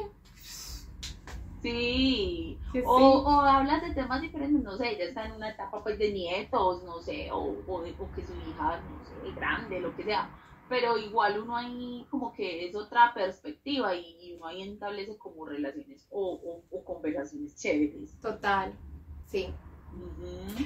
Sí. 1.64 2.60
O, 2.84 2.94
o 3.26 3.42
hablas 3.42 3.82
de 3.82 3.94
temas 3.94 4.22
diferentes, 4.22 4.62
no 4.62 4.78
sé, 4.78 4.90
ella 4.92 5.06
está 5.06 5.26
en 5.26 5.34
una 5.34 5.52
etapa 5.52 5.82
pues 5.84 5.98
de 5.98 6.12
nietos, 6.12 6.84
no 6.84 7.02
sé, 7.02 7.30
o, 7.32 7.38
o, 7.66 7.86
o 7.98 8.12
que 8.12 8.26
su 8.26 8.36
hija, 8.38 8.82
no 8.90 9.04
sé, 9.06 9.16
es 9.30 9.36
grande, 9.36 9.80
lo 9.80 9.96
que 9.96 10.04
sea. 10.04 10.34
Pero 10.68 10.98
igual 10.98 11.40
uno 11.42 11.56
ahí 11.58 12.08
como 12.10 12.34
que 12.34 12.68
es 12.68 12.76
otra 12.76 13.14
perspectiva 13.14 13.96
y, 13.96 14.18
y 14.20 14.34
uno 14.36 14.48
ahí 14.48 14.64
establece 14.70 15.18
como 15.18 15.46
relaciones 15.46 16.08
o, 16.10 16.66
o, 16.72 16.78
o 16.78 16.84
conversaciones 16.84 17.56
chéveres. 17.56 18.20
Total. 18.22 18.74
Sí. 19.26 19.56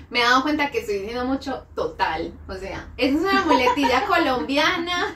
Me 0.09 0.19
he 0.19 0.23
dado 0.23 0.41
cuenta 0.43 0.69
que 0.69 0.79
estoy 0.79 0.99
diciendo 0.99 1.25
mucho 1.25 1.65
total. 1.75 2.33
O 2.47 2.55
sea, 2.55 2.89
esa 2.97 3.15
es 3.17 3.21
una 3.21 3.45
muletilla 3.45 4.05
colombiana 4.07 5.15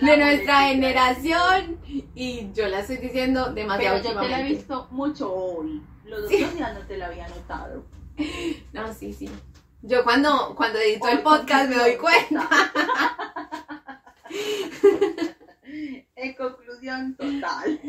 La 0.00 0.12
de 0.12 0.16
nuestra 0.18 0.60
muletilla. 0.60 0.68
generación 0.68 1.78
y 2.14 2.52
yo 2.52 2.68
la 2.68 2.80
estoy 2.80 2.96
diciendo 2.98 3.52
demasiado 3.52 4.00
Pero 4.02 4.14
yo 4.14 4.20
te 4.20 4.28
la 4.28 4.40
he 4.40 4.48
visto 4.48 4.88
mucho 4.90 5.32
hoy. 5.32 5.82
Los 6.04 6.28
Sí. 6.28 6.36
otros 6.36 6.54
días 6.56 6.74
no 6.74 6.80
te 6.86 6.96
la 6.96 7.06
había 7.06 7.28
notado. 7.28 7.84
No, 8.72 8.92
sí, 8.94 9.12
sí. 9.12 9.28
Yo 9.82 10.04
cuando, 10.04 10.54
cuando 10.56 10.78
edito 10.78 11.08
el 11.08 11.20
podcast 11.22 11.68
me 11.68 11.76
doy 11.76 11.96
cuenta. 11.96 12.48
en 16.16 16.34
conclusión 16.34 17.16
total. 17.16 17.80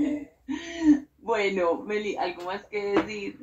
Bueno, 1.19 1.81
Meli, 1.83 2.15
¿algo 2.17 2.43
más 2.45 2.65
que 2.65 2.83
decir? 2.97 3.39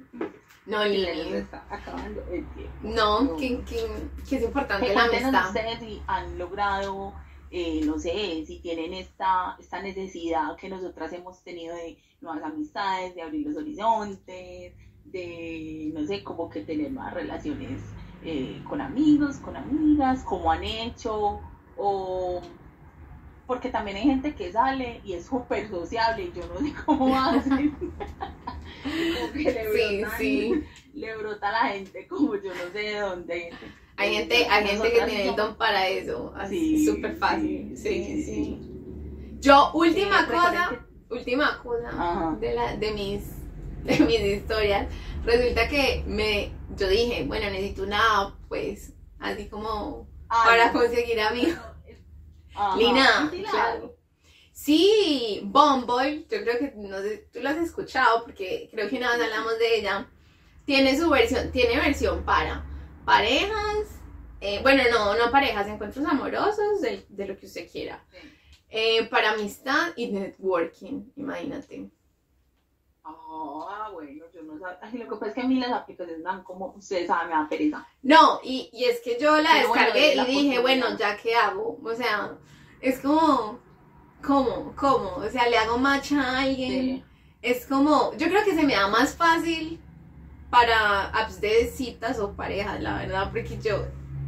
No, 0.66 0.82
Que 0.82 1.04
se 1.04 1.14
Lili. 1.14 1.36
está 1.38 1.64
acabando 1.70 2.22
el 2.30 2.46
tiempo. 2.54 2.72
No, 2.82 3.36
que, 3.36 3.60
que, 3.64 4.10
que 4.28 4.36
es 4.36 4.42
importante 4.44 4.86
Que 4.86 4.94
la 4.94 5.04
amistad. 5.04 5.46
ustedes 5.48 5.78
si 5.80 6.02
han 6.06 6.38
logrado, 6.38 7.14
eh, 7.50 7.80
no 7.84 7.98
sé, 7.98 8.44
si 8.46 8.60
tienen 8.60 8.94
esta, 8.94 9.56
esta 9.58 9.82
necesidad 9.82 10.56
que 10.56 10.68
nosotras 10.68 11.12
hemos 11.12 11.42
tenido 11.42 11.74
de 11.74 11.98
nuevas 12.20 12.44
amistades, 12.44 13.14
de 13.14 13.22
abrir 13.22 13.46
los 13.46 13.56
horizontes, 13.56 14.72
de, 15.04 15.90
no 15.94 16.06
sé, 16.06 16.22
como 16.22 16.48
que 16.48 16.60
tener 16.62 16.92
más 16.92 17.12
relaciones 17.12 17.80
eh, 18.22 18.62
con 18.68 18.80
amigos, 18.80 19.38
con 19.38 19.56
amigas, 19.56 20.22
como 20.22 20.52
han 20.52 20.62
hecho, 20.62 21.40
o 21.76 22.40
porque 23.46 23.70
también 23.70 23.96
hay 23.96 24.04
gente 24.04 24.34
que 24.36 24.52
sale 24.52 25.00
y 25.04 25.14
es 25.14 25.26
súper 25.26 25.68
sociable 25.68 26.24
y 26.24 26.32
yo 26.32 26.46
no 26.46 26.60
sé 26.60 26.72
cómo 26.86 27.16
hacen. 27.20 27.76
Como 28.82 29.32
que 29.32 29.38
le 29.42 29.72
Sí, 29.72 29.98
brotan, 30.00 30.18
sí. 30.18 30.64
le 30.94 31.16
brota 31.16 31.48
a 31.48 31.52
la 31.52 31.72
gente 31.72 32.06
como 32.08 32.34
yo 32.36 32.52
no 32.54 32.72
sé 32.72 32.78
de 32.78 32.98
dónde. 33.00 33.52
Hay 33.96 34.14
gente, 34.14 34.46
hay 34.46 34.66
gente 34.66 34.92
que 34.92 35.00
tiene 35.02 35.28
el 35.28 35.36
don 35.36 35.56
para 35.56 35.86
eso. 35.88 36.32
Así, 36.36 36.78
Sí, 36.78 36.86
súper 36.86 37.16
fácil. 37.16 37.72
sí, 37.76 37.82
Sí, 37.82 38.04
sí, 38.04 38.22
sí, 38.24 38.44
sí. 38.44 38.60
Yo, 39.40 39.70
última 39.74 40.20
Sí, 40.20 40.26
cosa, 40.30 40.86
última 41.10 41.62
cosa 41.62 41.88
Ajá. 41.88 42.36
de, 42.40 42.54
la, 42.54 42.76
de, 42.76 42.92
mis, 42.92 43.22
de 43.84 43.98
mis 44.04 44.20
historias. 44.20 44.88
Resulta 45.24 45.68
que 45.68 46.02
me, 46.06 46.50
yo 46.76 46.88
dije, 46.88 47.24
bueno, 47.26 47.50
necesito 47.50 47.82
una 47.84 48.20
app, 48.22 48.34
pues, 48.48 48.92
así 49.18 49.48
como 49.48 50.08
Ay, 50.28 50.48
para 50.48 50.72
conseguir 50.72 51.20
amigos. 51.20 51.58
ajá. 52.54 52.76
Lina, 52.76 53.30
Sí, 53.30 53.42
la- 53.42 53.50
claro. 53.50 53.94
Sí, 54.52 55.40
Bumble, 55.44 56.26
yo 56.30 56.42
creo 56.42 56.58
que 56.58 56.72
no 56.76 56.98
sé, 57.00 57.28
tú 57.32 57.40
lo 57.40 57.48
has 57.48 57.56
escuchado 57.56 58.24
porque 58.24 58.68
creo 58.70 58.88
que 58.88 58.96
una 58.96 59.12
vez 59.12 59.22
hablamos 59.22 59.58
de 59.58 59.78
ella. 59.78 60.08
Tiene 60.64 60.96
su 60.96 61.10
versión, 61.10 61.50
tiene 61.50 61.80
versión 61.80 62.24
para 62.24 62.64
parejas, 63.04 64.00
eh, 64.40 64.60
bueno, 64.62 64.84
no, 64.92 65.16
no 65.16 65.30
parejas, 65.30 65.66
encuentros 65.66 66.04
amorosos, 66.06 66.80
de, 66.80 67.04
de 67.08 67.26
lo 67.26 67.36
que 67.36 67.46
usted 67.46 67.68
quiera. 67.70 68.04
Sí. 68.10 68.18
Eh, 68.74 69.06
para 69.08 69.32
amistad 69.32 69.88
y 69.96 70.12
networking, 70.12 71.10
imagínate. 71.16 71.90
Ah, 73.04 73.90
bueno, 73.92 74.24
yo 74.32 74.42
no 74.42 74.58
sabía. 74.58 74.78
Ay, 74.80 74.98
lo 74.98 75.08
que 75.08 75.16
pasa 75.16 75.26
es 75.28 75.34
que 75.34 75.40
a 75.40 75.46
mí 75.48 75.60
las 75.60 75.72
aplicaciones 75.72 76.22
dan 76.22 76.42
como, 76.42 76.74
ustedes 76.76 77.06
saben, 77.06 77.28
me 77.28 77.34
da 77.34 77.48
pereza. 77.48 77.86
No, 78.02 78.40
y, 78.42 78.70
y 78.72 78.84
es 78.84 79.00
que 79.00 79.18
yo 79.20 79.36
la 79.40 79.50
Pero 79.52 79.68
bueno, 79.68 79.84
descargué 79.84 80.14
la 80.14 80.28
y 80.28 80.30
dije, 80.30 80.58
bueno, 80.60 80.96
¿ya 80.96 81.16
qué 81.16 81.34
hago? 81.34 81.80
O 81.84 81.94
sea, 81.94 82.38
es 82.80 83.00
como, 83.00 83.60
¿cómo? 84.24 84.72
¿Cómo? 84.76 85.16
O 85.16 85.28
sea, 85.28 85.48
le 85.48 85.56
hago 85.58 85.78
match 85.78 86.12
a 86.12 86.40
alguien. 86.40 86.70
Sí. 86.70 87.04
Es 87.42 87.66
como, 87.66 88.12
yo 88.16 88.28
creo 88.28 88.44
que 88.44 88.54
se 88.54 88.62
me 88.64 88.74
da 88.74 88.88
más 88.88 89.16
fácil 89.16 89.80
para 90.50 91.08
apps 91.08 91.40
de 91.40 91.66
citas 91.66 92.18
o 92.20 92.32
parejas, 92.32 92.80
la 92.80 92.98
verdad, 92.98 93.30
porque 93.32 93.58
yo, 93.58 93.78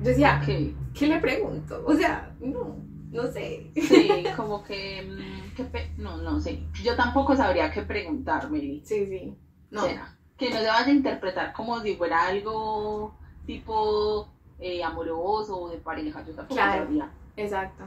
yo 0.00 0.04
decía, 0.04 0.40
Ok. 0.42 0.48
¿qué 0.94 1.07
le 1.07 1.18
pregunto? 1.20 1.83
O 1.87 1.94
sea, 1.94 2.35
no, 2.40 2.76
no 3.11 3.26
sé. 3.30 3.70
Sí, 3.76 4.24
como 4.37 4.64
que. 4.64 5.02
mm, 5.02 6.02
No, 6.02 6.16
no 6.16 6.40
sé. 6.40 6.62
Yo 6.83 6.96
tampoco 6.96 7.37
sabría 7.37 7.70
qué 7.70 7.83
preguntarme. 7.83 8.80
Sí, 8.85 9.07
sí. 9.07 9.35
No. 9.70 9.83
¿Será? 9.85 10.16
Que 10.37 10.50
no 10.50 10.57
se 10.59 10.66
vaya 10.66 10.87
a 10.87 10.90
interpretar 10.90 11.52
como 11.52 11.80
si 11.80 11.94
fuera 11.94 12.26
algo 12.26 13.14
tipo 13.46 14.28
eh, 14.59 14.83
amoroso 14.83 15.57
o 15.61 15.68
de 15.70 15.76
pareja. 15.78 16.24
Yo 16.26 16.35
tampoco 16.35 16.54
Claro. 16.57 16.83
sabría. 16.85 17.11
Exacto. 17.37 17.85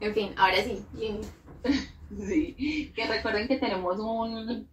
En 0.00 0.14
fin, 0.14 0.34
ahora 0.36 0.56
sí. 0.62 1.22
Que 2.94 3.06
recuerden 3.06 3.48
que 3.48 3.58
tenemos 3.58 3.98
un, 3.98 4.68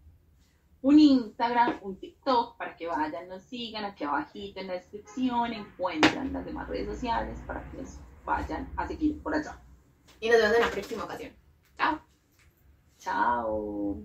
un 0.81 0.99
Instagram, 0.99 1.79
un 1.81 1.99
TikTok, 1.99 2.57
para 2.57 2.75
que 2.75 2.87
vayan, 2.87 3.27
nos 3.27 3.43
sigan. 3.43 3.85
Aquí 3.85 4.03
abajito 4.03 4.59
en 4.59 4.67
la 4.67 4.73
descripción 4.73 5.53
encuentran 5.53 6.33
las 6.33 6.45
demás 6.45 6.67
redes 6.67 6.87
sociales 6.87 7.39
para 7.45 7.69
que 7.69 7.77
nos 7.77 7.99
vayan 8.25 8.71
a 8.77 8.87
seguir 8.87 9.21
por 9.21 9.35
allá. 9.35 9.61
Y 10.19 10.29
nos 10.29 10.37
vemos 10.37 10.55
en 10.55 10.61
la 10.61 10.71
próxima 10.71 11.03
ocasión. 11.03 11.33
Chao. 11.77 12.01
Chao. 12.97 14.03